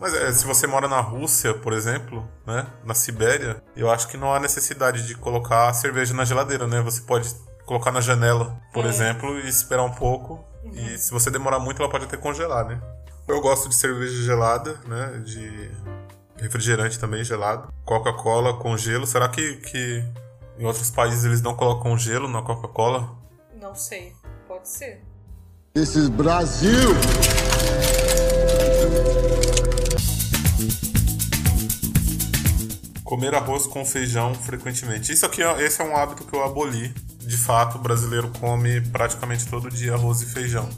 Mas 0.00 0.14
é, 0.14 0.32
se 0.32 0.44
você 0.44 0.66
mora 0.66 0.86
na 0.88 1.00
Rússia, 1.00 1.54
por 1.54 1.72
exemplo, 1.72 2.28
né, 2.46 2.66
na 2.84 2.94
Sibéria, 2.94 3.62
eu 3.76 3.90
acho 3.90 4.06
que 4.08 4.16
não 4.16 4.32
há 4.32 4.38
necessidade 4.40 5.06
de 5.06 5.14
colocar 5.16 5.68
a 5.68 5.72
cerveja 5.72 6.14
na 6.14 6.24
geladeira, 6.24 6.66
né? 6.66 6.80
Você 6.82 7.00
pode 7.02 7.32
colocar 7.66 7.90
na 7.92 8.00
janela, 8.00 8.60
por 8.72 8.84
É. 8.84 8.88
exemplo, 8.88 9.38
e 9.40 9.48
esperar 9.48 9.82
um 9.84 9.92
pouco. 9.92 10.44
E 10.72 10.98
se 10.98 11.10
você 11.12 11.30
demorar 11.30 11.58
muito, 11.60 11.80
ela 11.82 11.90
pode 11.90 12.04
até 12.04 12.16
congelar, 12.16 12.64
né? 12.66 12.80
Eu 13.28 13.40
gosto 13.40 13.68
de 13.68 13.74
cerveja 13.74 14.22
gelada, 14.22 14.80
né? 14.86 15.22
De 15.24 15.70
refrigerante 16.36 16.98
também 16.98 17.22
gelado. 17.22 17.72
Coca-Cola 17.84 18.58
com 18.58 18.76
gelo. 18.76 19.06
Será 19.06 19.28
que, 19.28 19.56
que 19.56 20.02
em 20.58 20.64
outros 20.64 20.90
países 20.90 21.24
eles 21.24 21.42
não 21.42 21.54
colocam 21.54 21.96
gelo 21.98 22.28
na 22.28 22.40
Coca-Cola? 22.42 23.10
Não 23.60 23.74
sei. 23.74 24.14
Pode 24.46 24.68
ser. 24.68 25.04
This 25.74 25.94
is 25.94 26.08
Brazil. 26.08 26.94
Comer 33.04 33.34
arroz 33.34 33.66
com 33.66 33.84
feijão 33.84 34.34
frequentemente. 34.34 35.12
Isso 35.12 35.24
aqui, 35.24 35.42
é- 35.42 35.62
esse 35.62 35.80
é 35.80 35.84
um 35.84 35.96
hábito 35.96 36.24
que 36.24 36.34
eu 36.34 36.44
aboli. 36.44 36.88
De 37.20 37.36
fato, 37.36 37.76
o 37.76 37.80
brasileiro 37.80 38.30
come 38.40 38.80
praticamente 38.80 39.46
todo 39.48 39.70
dia 39.70 39.94
arroz 39.94 40.20
e 40.22 40.26
feijão. 40.26 40.68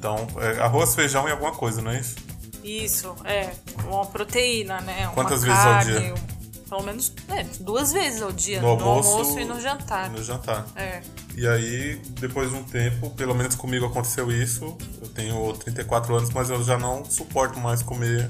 Então, 0.00 0.26
é 0.38 0.58
arroz, 0.62 0.94
feijão 0.94 1.28
e 1.28 1.30
alguma 1.30 1.52
coisa, 1.52 1.82
não 1.82 1.90
é 1.90 2.00
isso? 2.00 2.16
Isso, 2.64 3.14
é. 3.22 3.50
Uma 3.86 4.06
proteína, 4.06 4.80
né? 4.80 5.02
Uma 5.08 5.12
Quantas 5.12 5.42
vezes 5.42 5.58
ao 5.58 5.64
carne, 5.74 6.00
dia? 6.00 6.14
um- 6.14 6.40
Pelo 6.70 6.82
menos 6.84 7.12
é, 7.28 7.44
duas 7.60 7.92
vezes 7.92 8.22
ao 8.22 8.30
dia. 8.32 8.60
No 8.62 8.76
No, 8.76 8.84
almoço, 8.88 9.10
almoço, 9.10 9.38
e 9.40 9.44
no 9.44 9.60
jantar. 9.60 10.08
No 10.08 10.22
jantar. 10.22 10.64
É. 10.76 11.02
E 11.36 11.46
aí, 11.46 12.00
depois 12.20 12.48
de 12.48 12.54
um 12.56 12.62
tempo, 12.62 13.10
pelo 13.10 13.34
menos 13.34 13.56
comigo 13.56 13.84
aconteceu 13.86 14.30
isso. 14.32 14.78
Eu 15.02 15.08
tenho 15.08 15.52
34 15.54 16.14
anos, 16.16 16.30
mas 16.30 16.48
eu 16.48 16.62
já 16.64 16.78
não 16.78 17.04
suporto 17.04 17.58
mais 17.58 17.82
comer 17.82 18.26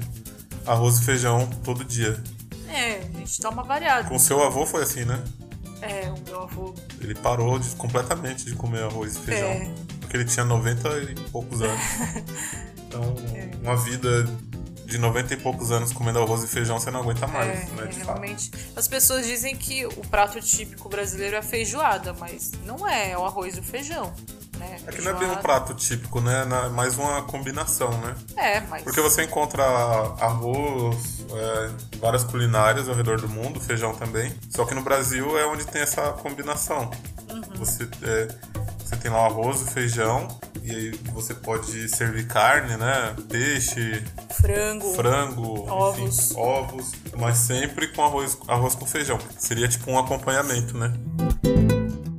arroz 0.65 0.97
e 0.99 1.05
feijão 1.05 1.47
todo 1.63 1.85
dia. 1.85 2.21
É, 2.67 3.01
a 3.13 3.17
gente 3.19 3.39
dá 3.41 3.49
uma 3.49 3.63
variada. 3.63 4.09
Com 4.09 4.17
seu 4.19 4.43
avô 4.43 4.65
foi 4.65 4.81
assim, 4.83 5.05
né? 5.05 5.23
É, 5.81 6.09
o 6.11 6.15
meu 6.27 6.41
avô. 6.41 6.73
Ele 6.99 7.13
parou 7.15 7.57
de- 7.59 7.69
completamente 7.75 8.43
de 8.43 8.55
comer 8.55 8.83
arroz 8.83 9.15
e 9.17 9.19
feijão. 9.19 9.49
É. 9.49 9.71
Porque 10.11 10.17
ele 10.17 10.25
tinha 10.25 10.43
90 10.43 10.89
e 11.09 11.15
poucos 11.31 11.61
anos. 11.61 11.79
Então, 12.91 13.15
É. 13.33 13.49
uma 13.63 13.77
vida 13.77 14.27
de 14.85 14.97
90 14.97 15.33
e 15.33 15.37
poucos 15.37 15.71
anos 15.71 15.93
comendo 15.93 16.19
arroz 16.19 16.43
e 16.43 16.47
feijão, 16.47 16.77
você 16.77 16.91
não 16.91 16.99
aguenta 16.99 17.25
mais, 17.25 17.47
É, 17.47 17.53
né? 17.53 17.83
é, 17.83 17.87
De 17.87 17.99
fato. 18.01 18.21
As 18.75 18.85
pessoas 18.89 19.25
dizem 19.25 19.55
que 19.55 19.85
o 19.85 20.05
prato 20.09 20.41
típico 20.41 20.89
brasileiro 20.89 21.37
é 21.37 21.39
a 21.39 21.41
feijoada, 21.41 22.11
mas 22.19 22.51
não 22.65 22.85
é, 22.85 23.11
é 23.11 23.17
o 23.17 23.23
arroz 23.23 23.55
e 23.55 23.61
o 23.61 23.63
feijão. 23.63 24.13
Né? 24.57 24.77
É 24.85 24.91
que 24.91 25.01
não 25.01 25.11
é 25.11 25.13
bem 25.13 25.29
um 25.29 25.37
prato 25.37 25.73
típico, 25.73 26.19
né? 26.19 26.41
É 26.41 26.69
mais 26.69 26.97
uma 26.97 27.21
combinação, 27.21 27.89
né? 28.01 28.13
É, 28.35 28.59
mas. 28.59 28.83
Porque 28.83 28.99
você 28.99 29.23
encontra 29.23 29.63
arroz, 30.19 31.25
é, 31.33 31.97
várias 31.97 32.25
culinárias 32.25 32.89
ao 32.89 32.95
redor 32.95 33.21
do 33.21 33.29
mundo, 33.29 33.61
feijão 33.61 33.95
também. 33.95 34.35
Só 34.49 34.65
que 34.65 34.75
no 34.75 34.81
Brasil 34.81 35.39
é 35.39 35.45
onde 35.45 35.65
tem 35.65 35.81
essa 35.81 36.11
combinação. 36.11 36.91
Uhum. 37.29 37.41
Você, 37.55 37.87
é, 38.03 38.27
você 38.91 38.97
tem 38.97 39.09
lá 39.11 39.21
o 39.23 39.25
arroz, 39.25 39.61
o 39.61 39.65
feijão, 39.65 40.27
e 40.63 40.69
aí 40.71 40.91
você 41.13 41.33
pode 41.33 41.87
servir 41.89 42.27
carne, 42.27 42.75
né? 42.75 43.15
Peixe, 43.29 44.03
Frango. 44.41 44.93
frango, 44.93 45.71
Ovos. 45.71 46.31
enfim, 46.31 46.39
ovos, 46.41 46.91
mas 47.17 47.37
sempre 47.37 47.87
com 47.87 48.03
arroz, 48.03 48.37
arroz 48.47 48.75
com 48.75 48.85
feijão. 48.85 49.17
Seria 49.37 49.67
tipo 49.67 49.89
um 49.89 49.97
acompanhamento, 49.97 50.77
né? 50.77 50.91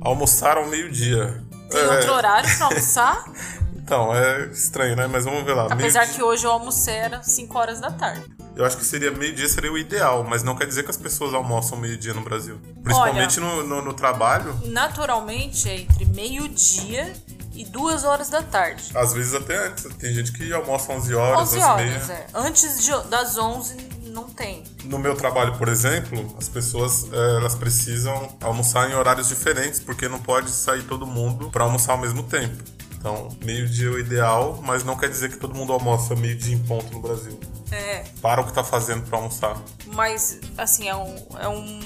Almoçar 0.01 0.57
ao 0.57 0.67
meio-dia. 0.67 1.41
Tem 1.69 1.79
É, 1.79 1.87
outro 1.89 2.13
horário 2.13 2.57
pra 2.57 2.65
almoçar? 2.67 3.23
Então, 3.85 4.15
é 4.15 4.45
estranho, 4.47 4.95
né? 4.95 5.07
Mas 5.07 5.25
vamos 5.25 5.43
ver 5.43 5.53
lá. 5.53 5.65
Apesar 5.69 5.99
Meio-dia- 5.99 6.15
que 6.15 6.23
hoje 6.23 6.45
eu 6.45 6.51
almocei 6.51 6.93
era 6.95 7.21
5 7.21 7.59
horas 7.59 7.81
da 7.81 7.91
tarde. 7.91 8.23
Eu 8.55 8.65
acho 8.65 8.77
que 8.77 8.85
seria 8.85 9.09
meio-dia 9.11 9.49
seria 9.49 9.71
o 9.71 9.77
ideal, 9.77 10.23
mas 10.23 10.43
não 10.43 10.55
quer 10.55 10.65
dizer 10.67 10.83
que 10.83 10.91
as 10.91 10.97
pessoas 10.97 11.33
almoçam 11.33 11.77
meio-dia 11.77 12.13
no 12.13 12.21
Brasil. 12.21 12.59
Principalmente 12.83 13.39
no, 13.39 13.63
no, 13.67 13.81
no 13.81 13.93
trabalho, 13.93 14.55
Naturalmente 14.65 15.67
é 15.69 15.77
entre 15.81 16.05
meio-dia 16.05 17.11
e 17.55 17.65
2 17.65 18.03
horas 18.03 18.29
da 18.29 18.41
tarde. 18.41 18.83
às 18.95 19.13
vezes 19.13 19.33
até 19.33 19.67
antes. 19.67 19.83
Tem 19.99 20.13
gente 20.13 20.31
que 20.31 20.51
almoça 20.53 20.91
11 20.91 21.13
horas, 21.15 21.39
11 21.53 21.57
11 21.57 21.57
e 21.57 21.75
meia. 21.85 21.95
horas, 21.95 22.09
é. 22.09 22.27
Antes 22.33 22.83
de- 22.83 23.03
das 23.09 23.37
11 23.37 23.75
não 24.05 24.23
tem. 24.29 24.63
No 24.85 24.99
meu 24.99 25.15
trabalho, 25.15 25.57
por 25.57 25.67
exemplo, 25.67 26.35
as 26.37 26.47
pessoas 26.49 27.05
eh, 27.11 27.35
elas 27.37 27.55
precisam 27.55 28.35
almoçar 28.41 28.89
em 28.89 28.93
horários 28.95 29.27
diferentes, 29.29 29.79
porque 29.79 30.07
não 30.07 30.19
pode 30.19 30.49
sair 30.51 30.83
todo 30.83 31.05
mundo 31.07 31.49
para 31.49 31.63
almoçar 31.63 31.93
ao 31.93 31.97
mesmo 31.99 32.21
tempo. 32.23 32.63
Então, 33.03 33.27
meio-dia 33.43 33.87
é 33.87 33.91
o 33.91 33.99
ideal, 33.99 34.61
mas 34.63 34.85
não 34.85 34.95
quer 34.95 35.09
dizer 35.09 35.29
que 35.29 35.35
todo 35.35 35.53
mundo 35.53 35.73
almoça 35.73 36.15
meio-dia 36.15 36.55
em 36.55 36.59
ponto 36.59 36.89
no 36.93 37.01
Brasil. 37.01 37.37
É, 37.69 38.05
Para 38.21 38.39
o 38.39 38.45
que 38.45 38.53
tá 38.53 38.63
fazendo 38.63 39.03
para 39.05 39.17
almoçar. 39.17 39.61
mas 39.87 40.39
assim, 40.57 40.87
é 40.87 40.95
um, 40.95 41.13
é 41.37 41.49
um, 41.49 41.81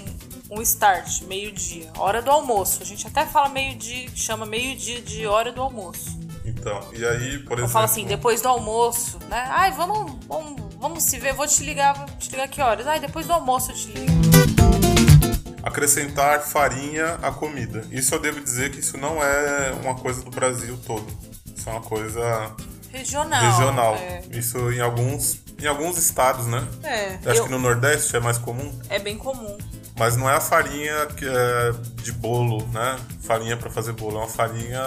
um 0.51 0.62
start, 0.62 1.23
meio-dia. 1.23 1.89
Hora 1.97 2.21
do 2.21 2.30
almoço. 2.30 2.84
A 2.84 2.86
gente 2.86 3.08
até 3.08 3.25
fala 3.25 3.49
meio-dia, 3.49 4.08
chama 4.13 4.45
meio-dia 4.45 5.01
de 5.01 5.25
hora 5.25 5.51
do 5.51 5.60
almoço. 5.60 6.19
Então, 6.45 6.82
e 6.93 7.03
aí, 7.03 7.39
por 7.39 7.53
Eu 7.53 7.63
exemplo. 7.65 7.67
falo 7.69 7.86
assim, 7.86 8.06
depois 8.06 8.39
do 8.39 8.49
almoço, 8.49 9.17
né? 9.27 9.43
Ai, 9.49 9.71
vamos, 9.71 10.23
vamos, 10.27 10.62
vamos 10.75 11.01
se 11.03 11.17
ver, 11.17 11.34
vou 11.34 11.47
te 11.47 11.63
ligar, 11.63 11.93
vou 11.95 12.06
te 12.19 12.30
ligar 12.30 12.47
que 12.47 12.62
horas? 12.62 12.86
Ai, 12.86 12.99
depois 12.99 13.25
do 13.25 13.34
almoço 13.34 13.71
eu 13.71 13.75
te 13.75 13.88
ligo. 13.88 14.46
Acrescentar 15.67 16.41
farinha 16.41 17.17
à 17.21 17.32
comida. 17.32 17.86
Isso 17.91 18.13
eu 18.15 18.19
devo 18.19 18.39
dizer 18.41 18.71
que 18.71 18.80
isso 18.80 18.97
não 18.97 19.21
é 19.21 19.71
uma 19.84 19.95
coisa 19.95 20.21
do 20.23 20.32
Brasil 20.32 20.77
todo. 20.86 21.06
Isso 21.56 21.69
é 21.69 21.71
uma 21.71 21.82
coisa 21.82 22.56
Regional. 22.91 23.41
regional. 23.51 23.95
É, 23.95 24.21
Isso 24.32 24.71
em 24.71 24.80
alguns, 24.80 25.39
em 25.60 25.67
alguns 25.67 25.97
estados, 25.97 26.45
né? 26.47 26.65
é, 26.84 27.19
Eu 27.23 27.32
acho 27.32 27.39
eu- 27.41 27.43
que 27.45 27.51
no 27.51 27.60
Nordeste 27.60 28.15
é 28.15 28.19
mais 28.19 28.38
comum, 28.38 28.77
é 28.89 28.97
bem 28.99 29.17
comum. 29.17 29.58
mas 29.99 30.15
não 30.15 30.30
é 30.30 30.36
a 30.36 30.41
farinha 30.41 31.06
que 31.08 31.25
é 31.27 31.71
de 32.01 32.12
bolo, 32.12 32.65
né? 32.69 32.97
Farinha 33.23 33.58
para 33.58 33.69
fazer 33.69 33.91
bolo, 33.93 34.15
é 34.17 34.19
uma 34.21 34.27
farinha 34.27 34.82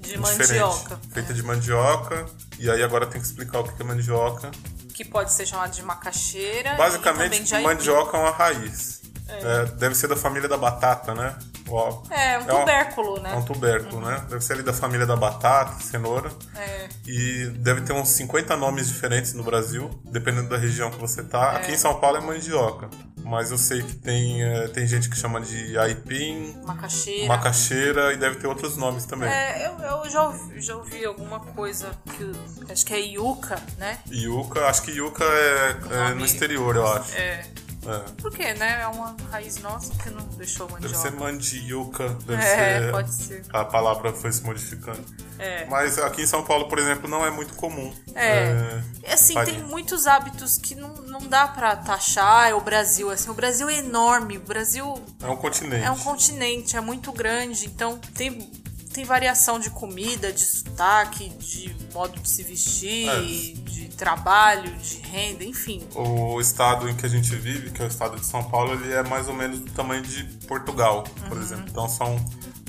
De 0.00 0.16
diferente, 0.16 0.38
mandioca. 0.60 1.00
feita 1.12 1.34
de 1.34 1.42
mandioca. 1.42 2.26
E 2.58 2.70
aí 2.70 2.82
agora 2.82 3.06
tem 3.06 3.20
que 3.20 3.26
explicar 3.26 3.58
o 3.60 3.64
que 3.64 3.82
é 3.82 3.84
mandioca. 3.84 4.50
Que 4.94 5.04
pode 5.04 5.32
ser 5.32 5.46
chamado 5.46 5.72
de 5.72 5.82
macaxeira. 5.82 6.74
Basicamente, 6.76 7.52
mandioca 7.60 8.16
é 8.16 8.20
uma 8.20 8.30
raiz. 8.30 9.01
É, 9.34 9.64
deve 9.76 9.94
ser 9.94 10.08
da 10.08 10.16
família 10.16 10.48
da 10.48 10.56
batata, 10.56 11.14
né? 11.14 11.36
Ó, 11.68 12.02
É, 12.10 12.38
um 12.38 12.42
É 12.42 12.52
uma- 12.52 12.60
tubérculo, 12.60 13.16
É 13.16 13.20
um 13.20 13.22
né? 13.40 13.44
tubérculo, 13.46 14.00
né? 14.06 14.24
Deve 14.28 14.40
ser 14.44 14.54
ali 14.54 14.62
da 14.62 14.72
família 14.72 15.06
da 15.06 15.16
batata, 15.16 15.80
cenoura. 15.82 16.30
É. 16.56 16.88
E 17.06 17.46
deve 17.58 17.82
ter 17.82 17.92
uns 17.92 18.08
50 18.10 18.56
nomes 18.56 18.88
diferentes 18.88 19.32
no 19.34 19.42
Brasil, 19.42 19.88
dependendo 20.04 20.48
da 20.48 20.56
região 20.58 20.90
que 20.90 20.98
você 20.98 21.22
tá. 21.22 21.52
É. 21.54 21.56
Aqui 21.56 21.72
em 21.72 21.78
São 21.78 21.98
Paulo 22.00 22.16
é 22.18 22.20
mandioca. 22.20 22.88
Mas 23.24 23.52
eu 23.52 23.58
sei 23.58 23.82
que 23.82 23.94
tem, 23.94 24.42
é, 24.42 24.66
tem 24.68 24.84
gente 24.86 25.08
que 25.08 25.16
chama 25.16 25.40
de 25.40 25.78
aipim, 25.78 26.56
Macaxeira. 26.66 27.28
macaxeira 27.28 28.12
e 28.12 28.16
deve 28.16 28.36
ter 28.36 28.48
outros 28.48 28.76
nomes 28.76 29.04
também. 29.06 29.28
É, 29.30 29.66
eu, 29.68 29.78
eu 29.86 30.10
já, 30.10 30.24
ouvi, 30.24 30.60
já 30.60 30.74
ouvi 30.76 31.04
alguma 31.04 31.38
coisa 31.38 31.90
que 32.16 32.32
acho 32.72 32.84
que 32.84 32.92
é 32.92 32.98
yuca, 33.00 33.62
né? 33.78 33.98
Yuca, 34.10 34.66
acho 34.66 34.82
que 34.82 34.90
yuca 34.90 35.24
é, 35.24 35.76
é 36.10 36.14
no 36.14 36.24
exterior, 36.24 36.74
eu 36.74 36.86
acho. 36.86 37.14
É. 37.14 37.44
É. 37.84 37.98
Por 38.20 38.30
quê, 38.30 38.54
né? 38.54 38.82
É 38.82 38.86
uma 38.86 39.16
raiz 39.30 39.56
nossa 39.58 39.92
que 40.00 40.08
não 40.10 40.24
deixou 40.36 40.66
Deve 40.68 40.82
mandioca. 40.82 40.98
ser 40.98 41.10
mandioca, 41.12 42.08
deve 42.26 42.42
É, 42.42 42.80
ser. 42.80 42.90
pode 42.92 43.12
ser. 43.14 43.44
A 43.52 43.64
palavra 43.64 44.12
foi 44.12 44.30
se 44.32 44.42
modificando. 44.44 45.02
É. 45.38 45.64
Mas 45.66 45.98
aqui 45.98 46.22
em 46.22 46.26
São 46.26 46.44
Paulo, 46.44 46.68
por 46.68 46.78
exemplo, 46.78 47.08
não 47.08 47.26
é 47.26 47.30
muito 47.30 47.54
comum. 47.54 47.92
É. 48.14 48.82
É, 49.02 49.12
Assim, 49.14 49.34
farinha. 49.34 49.58
tem 49.58 49.66
muitos 49.68 50.06
hábitos 50.06 50.56
que 50.58 50.74
não, 50.76 50.94
não 50.94 51.26
dá 51.26 51.48
pra 51.48 51.74
taxar 51.74 52.48
é 52.50 52.54
o 52.54 52.60
Brasil. 52.60 53.10
Assim, 53.10 53.28
o 53.30 53.34
Brasil 53.34 53.68
é 53.68 53.78
enorme. 53.78 54.36
O 54.38 54.42
Brasil 54.42 54.94
é 55.20 55.26
um 55.26 55.36
continente. 55.36 55.84
é 55.84 55.90
um 55.90 55.98
continente, 55.98 56.76
é 56.76 56.80
muito 56.80 57.10
grande. 57.12 57.66
Então, 57.66 57.98
tem, 58.14 58.48
tem 58.92 59.04
variação 59.04 59.58
de 59.58 59.70
comida, 59.70 60.32
de 60.32 60.44
sotaque, 60.44 61.28
de 61.30 61.74
modo 61.92 62.20
de 62.20 62.28
se 62.28 62.42
vestir, 62.42 63.08
É. 63.08 63.20
de 63.22 63.88
trabalho, 63.96 64.70
de 64.78 64.96
renda, 64.98 65.44
enfim. 65.44 65.86
O 65.94 66.40
estado 66.40 66.88
em 66.88 66.94
que 66.94 67.06
a 67.06 67.08
gente 67.08 67.34
vive, 67.36 67.70
que 67.70 67.80
é 67.82 67.84
o 67.84 67.88
estado 67.88 68.18
de 68.18 68.26
São 68.26 68.42
Paulo, 68.44 68.72
ele 68.74 68.92
é 68.92 69.02
mais 69.02 69.28
ou 69.28 69.34
menos 69.34 69.60
do 69.60 69.70
tamanho 69.70 70.02
de 70.02 70.24
Portugal, 70.46 71.04
por 71.28 71.36
Uhum. 71.36 71.42
exemplo. 71.42 71.64
Então 71.68 71.88
são 71.88 72.16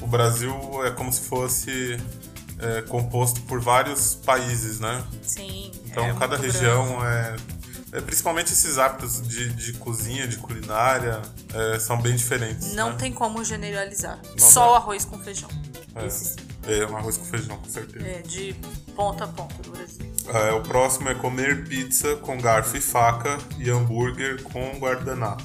o 0.02 0.08
Brasil 0.08 0.54
é 0.86 0.92
como 0.92 1.12
se 1.12 1.22
fosse 1.22 1.98
é, 2.60 2.82
composto 2.84 3.42
por 3.42 3.60
vários 3.60 4.16
países, 4.16 4.80
né? 4.80 5.04
Sim. 5.24 5.72
Então 5.86 6.06
é 6.06 6.14
cada 6.14 6.38
região 6.38 7.04
é, 7.06 7.36
é 7.94 8.02
principalmente 8.02 8.54
esses 8.54 8.78
hábitos 8.78 9.22
de, 9.28 9.50
de 9.54 9.74
cozinha, 9.74 10.28
de 10.28 10.38
culinária, 10.38 11.22
é, 11.54 11.80
são 11.80 12.00
bem 12.02 12.16
diferentes. 12.16 12.74
Não 12.74 12.92
né? 12.92 12.96
tem 12.98 13.12
como 13.12 13.44
generalizar. 13.44 14.20
Não 14.40 14.50
Só 14.50 14.66
dá. 14.66 14.72
o 14.72 14.76
arroz 14.76 15.04
com 15.04 15.18
feijão. 15.20 15.50
É. 15.96 16.82
É 16.82 16.88
um 16.88 16.98
arroz 16.98 17.18
com 17.18 17.26
feijão, 17.26 17.58
com 17.58 17.70
certeza. 17.70 18.06
É, 18.06 18.22
de 18.22 18.56
ponta 18.96 19.26
a 19.26 19.28
ponta 19.28 19.62
do 19.62 19.72
Brasil. 19.72 20.14
É, 20.28 20.52
o 20.54 20.62
próximo 20.62 21.10
é 21.10 21.16
comer 21.16 21.68
pizza 21.68 22.16
com 22.18 22.40
garfo 22.40 22.78
e 22.78 22.82
faca 22.82 23.38
e 23.58 23.70
hambúrguer 23.70 24.42
com 24.44 24.80
guardanapo. 24.80 25.44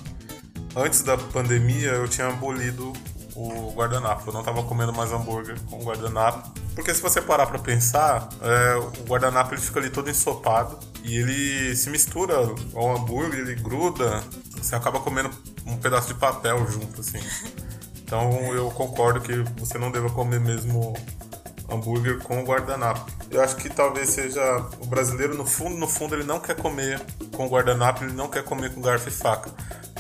Antes 0.77 1.03
da 1.03 1.19
pandemia, 1.19 1.91
eu 1.91 2.09
tinha 2.09 2.29
abolido 2.29 2.93
o 3.35 3.73
guardanapo. 3.73 4.29
Eu 4.29 4.33
não 4.33 4.43
tava 4.43 4.63
comendo 4.63 4.93
mais 4.93 5.13
hambúrguer 5.13 5.59
com 5.69 5.83
guardanapo. 5.83 6.53
Porque 6.75 6.95
se 6.95 7.03
você 7.03 7.21
parar 7.21 7.47
pra 7.47 7.59
pensar, 7.59 8.29
é, 8.41 8.77
o 8.77 9.05
guardanapo 9.09 9.55
ele 9.55 9.61
fica 9.61 9.81
ali 9.81 9.91
todo 9.91 10.09
ensopado 10.09 10.79
e 11.03 11.17
ele 11.17 11.75
se 11.75 11.91
mistura 11.91 12.35
ao 12.75 12.97
hambúrguer, 12.97 13.41
ele 13.41 13.57
gruda, 13.57 14.23
você 14.57 14.77
acaba 14.77 15.01
comendo 15.01 15.31
um 15.67 15.77
pedaço 15.77 16.09
de 16.09 16.15
papel 16.15 16.65
junto, 16.71 17.01
assim. 17.01 17.19
Então 18.09 18.55
eu 18.55 18.71
concordo 18.71 19.21
que 19.21 19.35
você 19.61 19.77
não 19.77 19.93
deva 19.93 20.09
comer 20.09 20.41
mesmo 20.41 20.95
hambúrguer 21.71 22.19
com 22.21 22.43
guardanapo. 22.43 23.05
Eu 23.31 23.43
acho 23.43 23.57
que 23.57 23.69
talvez 23.69 24.09
seja 24.09 24.41
o 24.81 24.87
brasileiro 24.87 25.35
no 25.37 25.45
fundo, 25.45 25.77
no 25.77 25.87
fundo 25.87 26.15
ele 26.15 26.25
não 26.25 26.41
quer 26.41 26.57
comer 26.57 26.99
com 27.37 27.47
guardanapo, 27.47 28.05
ele 28.05 28.15
não 28.15 28.27
quer 28.27 28.43
comer 28.43 28.73
com 28.73 28.81
garfo 28.81 29.11
e 29.11 29.13
faca. 29.13 29.51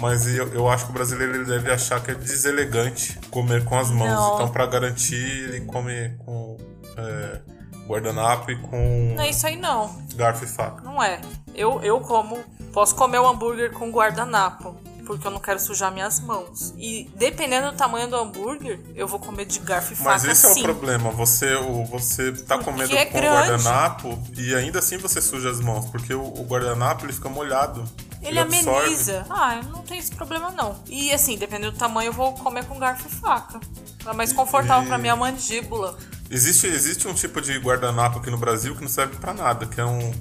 Mas 0.00 0.26
eu, 0.26 0.48
eu 0.54 0.66
acho 0.70 0.86
que 0.86 0.90
o 0.90 0.94
brasileiro 0.94 1.34
ele 1.34 1.44
deve 1.44 1.70
achar 1.70 2.02
que 2.02 2.10
é 2.10 2.14
deselegante 2.14 3.18
comer 3.30 3.62
com 3.66 3.78
as 3.78 3.90
mãos. 3.90 4.08
Não. 4.08 4.34
Então 4.36 4.48
para 4.48 4.64
garantir 4.64 5.14
ele 5.14 5.66
come 5.66 6.16
com 6.24 6.56
é, 6.96 7.40
guardanapo 7.86 8.50
e 8.50 8.56
com 8.62 9.12
Não 9.14 9.22
é 9.22 9.28
isso 9.28 9.46
aí 9.46 9.56
não. 9.56 9.94
garfo 10.14 10.44
e 10.44 10.48
faca. 10.48 10.80
Não 10.82 11.02
é. 11.02 11.20
Eu, 11.54 11.82
eu 11.82 12.00
como, 12.00 12.38
posso 12.72 12.94
comer 12.94 13.18
o 13.18 13.28
hambúrguer 13.28 13.70
com 13.72 13.90
guardanapo, 13.90 14.74
porque 15.08 15.26
eu 15.26 15.30
não 15.30 15.40
quero 15.40 15.58
sujar 15.58 15.90
minhas 15.92 16.20
mãos. 16.20 16.72
E 16.76 17.10
dependendo 17.16 17.70
do 17.72 17.76
tamanho 17.76 18.06
do 18.08 18.14
hambúrguer, 18.14 18.78
eu 18.94 19.08
vou 19.08 19.18
comer 19.18 19.46
de 19.46 19.58
garfo 19.58 19.94
e 19.94 19.96
faca 19.96 20.10
Mas 20.10 20.24
esse 20.24 20.46
é 20.46 20.50
sim. 20.50 20.60
o 20.60 20.64
problema. 20.64 21.10
Você, 21.10 21.54
o, 21.56 21.84
você 21.86 22.30
tá 22.32 22.58
comendo 22.58 22.94
é 22.94 23.06
com 23.06 23.18
grande. 23.18 23.48
guardanapo 23.48 24.22
e 24.36 24.54
ainda 24.54 24.78
assim 24.78 24.98
você 24.98 25.20
suja 25.20 25.50
as 25.50 25.60
mãos, 25.60 25.86
porque 25.90 26.12
o, 26.14 26.22
o 26.22 26.44
guardanapo 26.44 27.04
ele 27.06 27.12
fica 27.12 27.28
molhado. 27.28 27.82
Ele 28.22 28.38
absorve. 28.38 28.80
ameniza. 28.80 29.26
Ah, 29.30 29.56
eu 29.56 29.70
não 29.70 29.82
tenho 29.82 30.00
esse 30.00 30.10
problema 30.14 30.50
não. 30.50 30.76
E 30.86 31.12
assim, 31.12 31.36
dependendo 31.38 31.72
do 31.72 31.78
tamanho, 31.78 32.08
eu 32.08 32.12
vou 32.12 32.32
comer 32.34 32.64
com 32.66 32.78
garfo 32.78 33.08
e 33.08 33.10
faca. 33.10 33.58
É 34.06 34.12
mais 34.12 34.32
confortável 34.32 34.84
E- 34.84 34.86
pra 34.88 34.98
minha 34.98 35.16
mandíbula. 35.16 35.96
Existe, 36.30 36.66
existe 36.66 37.08
um 37.08 37.14
tipo 37.14 37.40
de 37.40 37.56
guardanapo 37.58 38.18
aqui 38.18 38.30
no 38.30 38.36
Brasil 38.36 38.74
que 38.76 38.82
não 38.82 38.88
serve 38.88 39.16
pra 39.16 39.32
nada, 39.32 39.64
que 39.66 39.80
é 39.80 39.84
um 39.84 40.12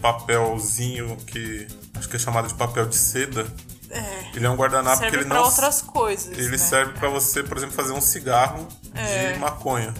papelzinho 0.00 1.16
que 1.26 1.66
acho 1.94 2.08
que 2.08 2.16
é 2.16 2.18
chamado 2.18 2.48
de 2.48 2.54
papel 2.54 2.86
de 2.86 2.96
seda. 2.96 3.46
É. 3.90 4.30
Ele 4.36 4.46
é 4.46 4.50
um 4.50 4.54
guardanapo 4.56 4.98
serve 4.98 5.10
que 5.10 5.16
ele 5.16 5.24
pra 5.28 5.38
não 5.38 5.44
outras 5.44 5.82
coisas. 5.82 6.38
ele 6.38 6.50
né? 6.50 6.58
serve 6.58 6.92
pra 6.92 7.08
você, 7.08 7.42
por 7.42 7.56
exemplo, 7.56 7.74
fazer 7.74 7.92
um 7.92 8.00
cigarro 8.00 8.66
É. 8.94 9.32
de 9.32 9.38
maconha, 9.40 9.92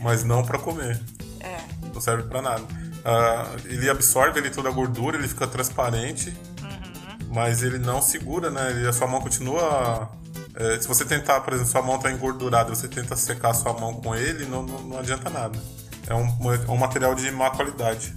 mas 0.00 0.24
não 0.24 0.44
pra 0.44 0.58
comer. 0.58 1.00
É. 1.40 1.58
Não 1.92 2.00
serve 2.00 2.24
pra 2.24 2.42
nada. 2.42 2.62
Ah, 3.04 3.46
ele 3.66 3.88
absorve 3.88 4.38
ali 4.40 4.50
toda 4.50 4.68
a 4.68 4.72
gordura, 4.72 5.16
ele 5.16 5.28
fica 5.28 5.46
transparente, 5.46 6.30
Uhum. 6.62 7.18
mas 7.34 7.62
ele 7.62 7.78
não 7.78 8.00
segura, 8.02 8.50
né? 8.50 8.70
Ele, 8.70 8.88
a 8.88 8.92
sua 8.92 9.06
mão 9.06 9.20
continua. 9.20 10.10
é, 10.56 10.80
se 10.80 10.86
você 10.88 11.04
tentar, 11.04 11.40
por 11.40 11.52
exemplo, 11.52 11.70
sua 11.70 11.82
mão 11.82 11.98
tá 11.98 12.10
engordurada, 12.10 12.74
você 12.74 12.88
tenta 12.88 13.14
secar 13.16 13.50
a 13.50 13.54
sua 13.54 13.72
mão 13.74 13.94
com 13.94 14.14
ele, 14.14 14.46
não, 14.46 14.62
não, 14.62 14.78
não 14.82 14.98
adianta 14.98 15.28
nada. 15.28 15.58
É 16.06 16.14
um, 16.14 16.26
é 16.52 16.70
um 16.70 16.76
material 16.76 17.14
de 17.14 17.30
má 17.30 17.50
qualidade. 17.50 18.14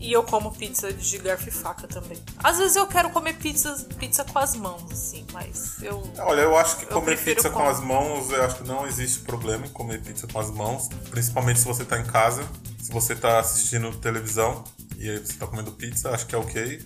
E 0.00 0.10
eu 0.12 0.22
como 0.22 0.50
pizza 0.50 0.90
de 0.90 1.18
garfo 1.18 1.48
e 1.48 1.52
faca 1.52 1.86
também. 1.86 2.16
Às 2.42 2.56
vezes 2.56 2.74
eu 2.74 2.86
quero 2.86 3.10
comer 3.10 3.34
pizza, 3.34 3.74
pizza 3.98 4.24
com 4.24 4.38
as 4.38 4.56
mãos, 4.56 4.90
assim, 4.90 5.26
mas 5.30 5.82
eu. 5.82 6.02
Olha, 6.18 6.40
eu 6.40 6.56
acho 6.56 6.78
que 6.78 6.86
comer 6.86 7.22
pizza 7.22 7.50
com 7.50 7.60
com- 7.60 7.68
as 7.68 7.80
mãos, 7.80 8.30
eu 8.30 8.42
acho 8.42 8.56
que 8.56 8.66
não 8.66 8.86
existe 8.86 9.20
problema 9.20 9.66
em 9.66 9.70
comer 9.70 10.00
pizza 10.02 10.26
com 10.26 10.40
as 10.40 10.50
mãos, 10.50 10.88
principalmente 11.10 11.60
se 11.60 11.66
você 11.66 11.84
tá 11.84 11.98
em 12.00 12.04
casa, 12.04 12.42
se 12.80 12.90
você 12.90 13.14
tá 13.14 13.38
assistindo 13.40 13.94
televisão 13.98 14.64
e 14.96 15.10
aí 15.10 15.18
você 15.18 15.34
tá 15.34 15.46
comendo 15.46 15.70
pizza, 15.72 16.10
acho 16.10 16.26
que 16.26 16.34
é 16.34 16.38
ok, 16.38 16.82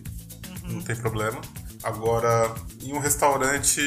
não 0.64 0.82
tem 0.82 0.96
problema. 0.96 1.40
Agora, 1.84 2.52
em 2.82 2.92
um 2.94 2.98
restaurante, 2.98 3.80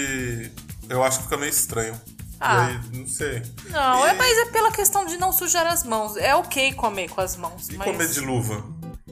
eu 0.87 1.03
acho 1.03 1.17
que 1.17 1.23
fica 1.25 1.37
meio 1.37 1.49
estranho. 1.49 1.99
Ah. 2.39 2.69
E 2.69 2.71
aí, 2.71 2.99
não 2.99 3.07
sei. 3.07 3.41
Não, 3.69 4.05
e, 4.05 4.09
é, 4.09 4.13
mas 4.13 4.37
é 4.37 4.45
pela 4.51 4.71
questão 4.71 5.05
de 5.05 5.17
não 5.17 5.31
sujar 5.31 5.65
as 5.65 5.83
mãos. 5.83 6.15
É 6.17 6.35
ok 6.35 6.71
comer 6.73 7.09
com 7.09 7.19
as 7.19 7.35
mãos. 7.35 7.67
E 7.69 7.77
mas... 7.77 7.87
comer 7.87 8.07
de 8.07 8.19
luva? 8.19 8.63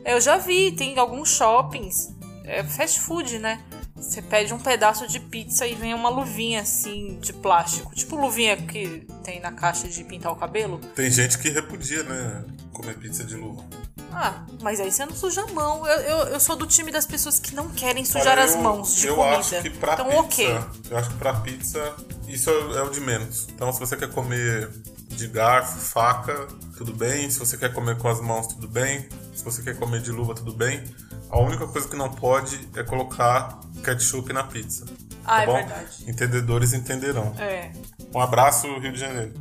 Eu 0.05 0.21
já 0.21 0.37
vi, 0.37 0.71
tem 0.71 0.97
alguns 0.99 1.29
shoppings, 1.29 2.13
é 2.43 2.63
fast 2.63 2.99
food, 2.99 3.39
né? 3.39 3.61
Você 3.95 4.21
pede 4.21 4.53
um 4.53 4.59
pedaço 4.59 5.07
de 5.07 5.19
pizza 5.19 5.65
e 5.65 5.73
vem 5.73 5.93
uma 5.93 6.09
luvinha 6.09 6.61
assim 6.61 7.17
de 7.21 7.31
plástico. 7.33 7.95
Tipo 7.95 8.15
luvinha 8.17 8.55
que 8.57 9.07
tem 9.23 9.39
na 9.39 9.51
caixa 9.53 9.87
de 9.87 10.03
pintar 10.03 10.31
o 10.31 10.35
cabelo. 10.35 10.79
Tem 10.95 11.09
gente 11.09 11.39
que 11.39 11.49
repudia, 11.49 12.03
né? 12.03 12.43
Comer 12.73 12.97
pizza 12.97 13.23
de 13.23 13.35
luva. 13.35 13.63
Ah, 14.11 14.45
mas 14.61 14.79
aí 14.79 14.91
você 14.91 15.05
não 15.05 15.15
suja 15.15 15.41
a 15.41 15.47
mão. 15.53 15.87
Eu, 15.87 15.99
eu, 16.01 16.17
eu 16.27 16.39
sou 16.39 16.55
do 16.55 16.67
time 16.67 16.91
das 16.91 17.05
pessoas 17.05 17.39
que 17.39 17.55
não 17.55 17.69
querem 17.69 18.05
sujar 18.05 18.33
Olha, 18.37 18.43
as 18.43 18.53
eu- 18.53 18.61
mãos 18.61 18.95
de 18.95 19.07
eu 19.07 19.15
comida. 19.15 19.37
acho 19.37 19.61
que 19.61 19.69
pra 19.71 19.93
então, 19.93 20.05
pizza, 20.07 20.19
ok. 20.19 20.59
eu 20.91 20.97
acho 20.97 21.09
que 21.09 21.15
pra 21.17 21.33
pizza 21.41 21.95
isso 22.27 22.49
é 22.49 22.83
o 22.83 22.89
de 22.89 22.99
menos. 22.99 23.47
Então, 23.53 23.71
se 23.73 23.79
você 23.79 23.95
quer 23.97 24.11
comer 24.11 24.69
de 25.15 25.27
garfo, 25.27 25.79
faca, 25.79 26.47
tudo 26.77 26.93
bem. 26.93 27.29
Se 27.29 27.39
você 27.39 27.57
quer 27.57 27.73
comer 27.73 27.97
com 27.97 28.07
as 28.07 28.21
mãos, 28.21 28.47
tudo 28.47 28.67
bem. 28.67 29.07
Se 29.33 29.43
você 29.43 29.61
quer 29.61 29.77
comer 29.77 30.01
de 30.01 30.11
luva, 30.11 30.35
tudo 30.35 30.53
bem. 30.53 30.83
A 31.29 31.39
única 31.39 31.67
coisa 31.67 31.87
que 31.87 31.95
não 31.95 32.09
pode 32.11 32.67
é 32.75 32.83
colocar 32.83 33.59
ketchup 33.83 34.31
na 34.31 34.43
pizza. 34.43 34.85
Ah, 35.23 35.37
tá 35.37 35.43
é 35.43 35.45
bom? 35.45 35.53
verdade. 35.55 36.09
Entendedores 36.09 36.73
entenderão. 36.73 37.33
É. 37.39 37.71
Um 38.13 38.19
abraço, 38.19 38.67
Rio 38.79 38.91
de 38.91 38.99
Janeiro. 38.99 39.33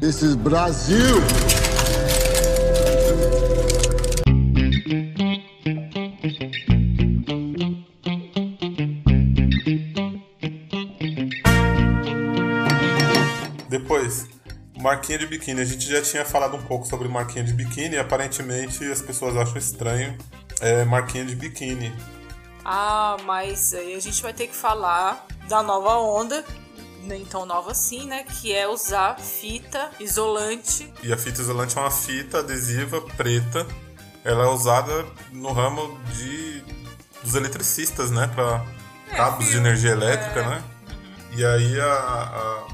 This 0.00 0.22
is 0.22 0.34
Brazil. 0.34 1.16
Marquinha 15.02 15.18
de 15.18 15.26
biquíni. 15.26 15.60
A 15.60 15.64
gente 15.64 15.88
já 15.88 16.00
tinha 16.00 16.24
falado 16.24 16.56
um 16.56 16.62
pouco 16.62 16.86
sobre 16.86 17.08
marquinha 17.08 17.42
de 17.44 17.52
biquíni 17.52 17.96
e 17.96 17.98
aparentemente 17.98 18.84
as 18.90 19.02
pessoas 19.02 19.36
acham 19.36 19.56
estranho 19.58 20.16
é, 20.60 20.84
marquinha 20.84 21.24
de 21.24 21.34
biquíni. 21.34 21.92
Ah, 22.64 23.16
mas 23.24 23.74
aí 23.74 23.94
a 23.96 24.00
gente 24.00 24.22
vai 24.22 24.32
ter 24.32 24.46
que 24.46 24.54
falar 24.54 25.26
da 25.48 25.60
nova 25.60 25.96
onda, 25.96 26.44
nem 27.02 27.24
tão 27.24 27.44
nova 27.44 27.72
assim, 27.72 28.06
né? 28.06 28.22
Que 28.22 28.54
é 28.54 28.68
usar 28.68 29.18
fita 29.18 29.90
isolante. 29.98 30.92
E 31.02 31.12
a 31.12 31.16
fita 31.18 31.40
isolante 31.40 31.76
é 31.76 31.80
uma 31.80 31.90
fita 31.90 32.38
adesiva 32.38 33.00
preta. 33.16 33.66
Ela 34.24 34.44
é 34.44 34.48
usada 34.48 35.04
no 35.32 35.50
ramo 35.52 35.98
de 36.14 36.62
dos 37.24 37.34
eletricistas, 37.34 38.10
né? 38.12 38.30
Para 38.32 38.64
cabos 39.16 39.46
de 39.48 39.56
energia 39.56 39.90
elétrica, 39.90 40.48
né? 40.48 40.62
E 41.36 41.44
aí 41.44 41.80
a- 41.80 41.86
a- 41.86 42.71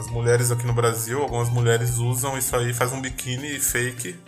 as 0.00 0.06
mulheres 0.08 0.50
aqui 0.50 0.66
no 0.66 0.72
Brasil, 0.72 1.20
algumas 1.20 1.50
mulheres 1.50 1.98
usam 1.98 2.36
isso 2.38 2.56
aí, 2.56 2.72
faz 2.72 2.90
um 2.92 3.00
biquíni 3.00 3.60
fake 3.60 4.18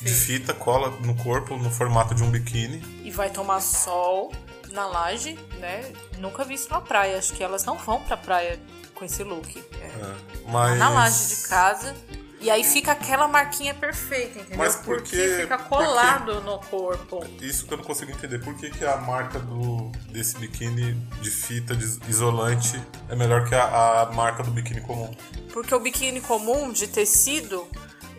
de 0.00 0.12
fita, 0.12 0.54
cola 0.54 0.90
no 1.00 1.16
corpo 1.16 1.56
no 1.56 1.68
formato 1.70 2.14
de 2.14 2.22
um 2.22 2.30
biquíni. 2.30 2.80
e 3.02 3.10
vai 3.10 3.28
tomar 3.28 3.60
sol 3.60 4.32
na 4.70 4.86
laje, 4.86 5.36
né? 5.58 5.92
Nunca 6.18 6.44
vi 6.44 6.54
isso 6.54 6.68
na 6.70 6.80
praia. 6.80 7.18
Acho 7.18 7.32
que 7.32 7.42
elas 7.42 7.64
não 7.64 7.76
vão 7.76 8.00
pra 8.02 8.16
praia 8.16 8.60
com 8.94 9.04
esse 9.04 9.24
look. 9.24 9.58
É. 9.80 10.14
Mas 10.48 10.78
Na 10.78 10.90
laje 10.90 11.34
de 11.36 11.48
casa. 11.48 11.94
E 12.40 12.50
aí 12.50 12.62
fica 12.62 12.92
aquela 12.92 13.26
marquinha 13.26 13.72
perfeita, 13.72 14.38
entendeu? 14.40 14.58
Mas 14.58 14.76
por 14.76 14.96
Porque 14.98 15.16
que- 15.16 15.40
fica 15.42 15.56
colado 15.58 16.40
no 16.42 16.58
corpo. 16.58 17.24
Isso 17.40 17.66
que 17.66 17.72
eu 17.72 17.78
não 17.78 17.84
consigo 17.84 18.10
entender. 18.12 18.38
Por 18.40 18.54
que, 18.54 18.70
que 18.70 18.84
a 18.84 18.98
marca 18.98 19.38
do, 19.38 19.90
desse 20.10 20.36
biquíni 20.38 20.92
de 21.22 21.30
fita 21.30 21.74
de 21.74 21.84
isolante 22.08 22.80
é 23.08 23.16
melhor 23.16 23.48
que 23.48 23.54
a, 23.54 24.02
a 24.02 24.12
marca 24.12 24.42
do 24.42 24.50
biquíni 24.50 24.82
comum? 24.82 25.10
Porque 25.52 25.74
o 25.74 25.80
biquíni 25.80 26.20
comum 26.20 26.70
de 26.70 26.86
tecido, 26.86 27.66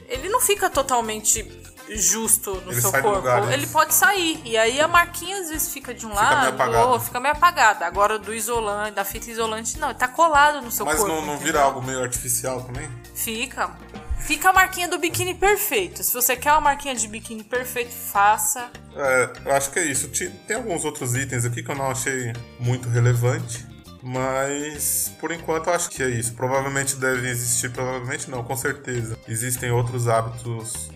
ele 0.09 0.29
não 0.29 0.41
fica 0.41 0.67
totalmente 0.67 1.45
justo 1.89 2.55
no 2.65 2.71
Ele 2.73 2.81
seu 2.81 2.91
corpo. 2.91 3.09
lugar, 3.11 3.45
né? 3.45 3.53
ele 3.53 3.65
pode 3.67 3.93
sair. 3.93 4.41
E 4.43 4.57
aí 4.57 4.81
a 4.81 4.89
marquinha 4.89 5.39
às 5.39 5.47
vezes 5.47 5.71
fica 5.71 5.93
de 5.93 6.05
um 6.05 6.09
meio 6.09 6.19
lado, 6.21 6.49
apagada. 6.49 6.85
ou 6.87 6.99
fica 6.99 7.17
meio 7.19 7.33
apagada. 7.33 7.85
Agora 7.85 8.19
do 8.19 8.33
isolante, 8.33 8.91
da 8.91 9.05
fita 9.05 9.31
isolante, 9.31 9.77
não, 9.79 9.89
ele 9.91 9.97
tá 9.97 10.07
colado 10.07 10.61
no 10.61 10.69
seu 10.69 10.85
Mas 10.85 10.97
corpo. 10.97 11.07
não, 11.13 11.21
não 11.21 11.35
entendeu? 11.35 11.45
vira 11.45 11.61
algo 11.61 11.81
meio 11.81 12.01
artificial 12.03 12.61
também? 12.63 12.89
Fica. 13.15 13.71
Fica 14.19 14.49
a 14.49 14.53
marquinha 14.53 14.87
do 14.87 14.97
biquíni 14.97 15.33
perfeito. 15.33 16.03
Se 16.03 16.13
você 16.13 16.35
quer 16.35 16.51
uma 16.51 16.61
marquinha 16.61 16.95
de 16.95 17.07
biquíni 17.07 17.43
perfeito, 17.43 17.91
faça. 17.91 18.69
É, 18.95 19.33
eu 19.45 19.53
acho 19.53 19.71
que 19.71 19.79
é 19.79 19.85
isso. 19.85 20.09
Tem 20.47 20.57
alguns 20.57 20.83
outros 20.83 21.15
itens 21.15 21.45
aqui 21.45 21.63
que 21.63 21.71
eu 21.71 21.75
não 21.75 21.89
achei 21.89 22.33
muito 22.59 22.89
relevante. 22.89 23.65
Mas 24.03 25.11
por 25.19 25.31
enquanto 25.31 25.67
eu 25.67 25.73
acho 25.73 25.89
que 25.89 26.01
é 26.03 26.09
isso. 26.09 26.33
Provavelmente 26.33 26.95
devem 26.95 27.29
existir, 27.29 27.71
provavelmente 27.71 28.29
não, 28.29 28.43
com 28.43 28.55
certeza. 28.55 29.17
Existem 29.27 29.71
outros 29.71 30.07
hábitos 30.07 30.89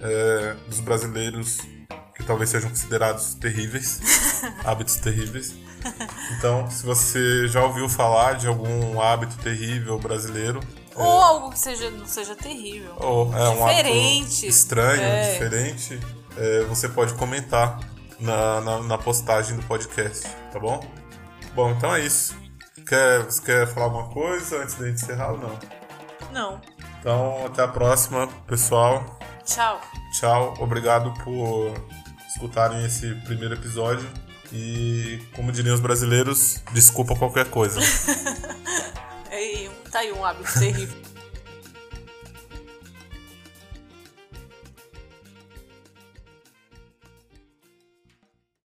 é, 0.00 0.54
dos 0.68 0.80
brasileiros 0.80 1.58
que 2.14 2.22
talvez 2.22 2.50
sejam 2.50 2.70
considerados 2.70 3.34
terríveis. 3.34 4.00
hábitos 4.64 4.96
terríveis. 4.96 5.54
Então, 6.38 6.70
se 6.70 6.84
você 6.84 7.46
já 7.48 7.62
ouviu 7.62 7.88
falar 7.88 8.34
de 8.34 8.46
algum 8.46 9.00
hábito 9.00 9.36
terrível 9.38 9.98
brasileiro, 9.98 10.60
Ou 10.96 11.20
algo 11.22 11.50
que 11.50 11.58
seja, 11.58 11.90
não 11.90 12.06
seja 12.06 12.34
terrível. 12.36 12.94
ou 12.98 13.34
é 13.36 13.48
um 13.48 13.66
Diferente. 13.66 14.46
estranho, 14.46 15.02
É. 15.02 15.32
diferente, 15.32 16.00
é, 16.36 16.62
você 16.64 16.88
pode 16.88 17.14
comentar 17.14 17.80
na, 18.20 18.60
na, 18.60 18.80
na 18.82 18.98
postagem 18.98 19.56
do 19.56 19.62
podcast, 19.64 20.26
tá 20.52 20.58
bom? 20.60 20.80
Bom, 21.54 21.70
então 21.72 21.94
é 21.94 22.00
isso. 22.00 22.36
Quer, 22.86 23.22
você 23.24 23.40
quer 23.42 23.66
falar 23.66 23.86
alguma 23.86 24.08
coisa 24.08 24.62
antes 24.62 24.74
da 24.74 24.86
gente 24.86 25.02
encerrar 25.02 25.32
ou 25.32 25.38
não? 25.38 25.58
Não. 26.32 26.60
Então, 27.00 27.46
até 27.46 27.62
a 27.62 27.68
próxima, 27.68 28.26
pessoal. 28.46 29.18
Tchau. 29.44 29.80
Tchau, 30.18 30.54
obrigado 30.58 31.12
por 31.22 31.74
escutarem 32.28 32.84
esse 32.84 33.14
primeiro 33.26 33.54
episódio. 33.54 34.08
E, 34.52 35.20
como 35.34 35.50
diriam 35.50 35.74
os 35.74 35.80
brasileiros, 35.80 36.62
desculpa 36.72 37.14
qualquer 37.16 37.50
coisa. 37.50 37.80
Ei, 39.34 39.68
tá 39.90 39.98
aí 39.98 40.12
um 40.12 40.24
hábito 40.24 40.52
terrível. 40.60 41.13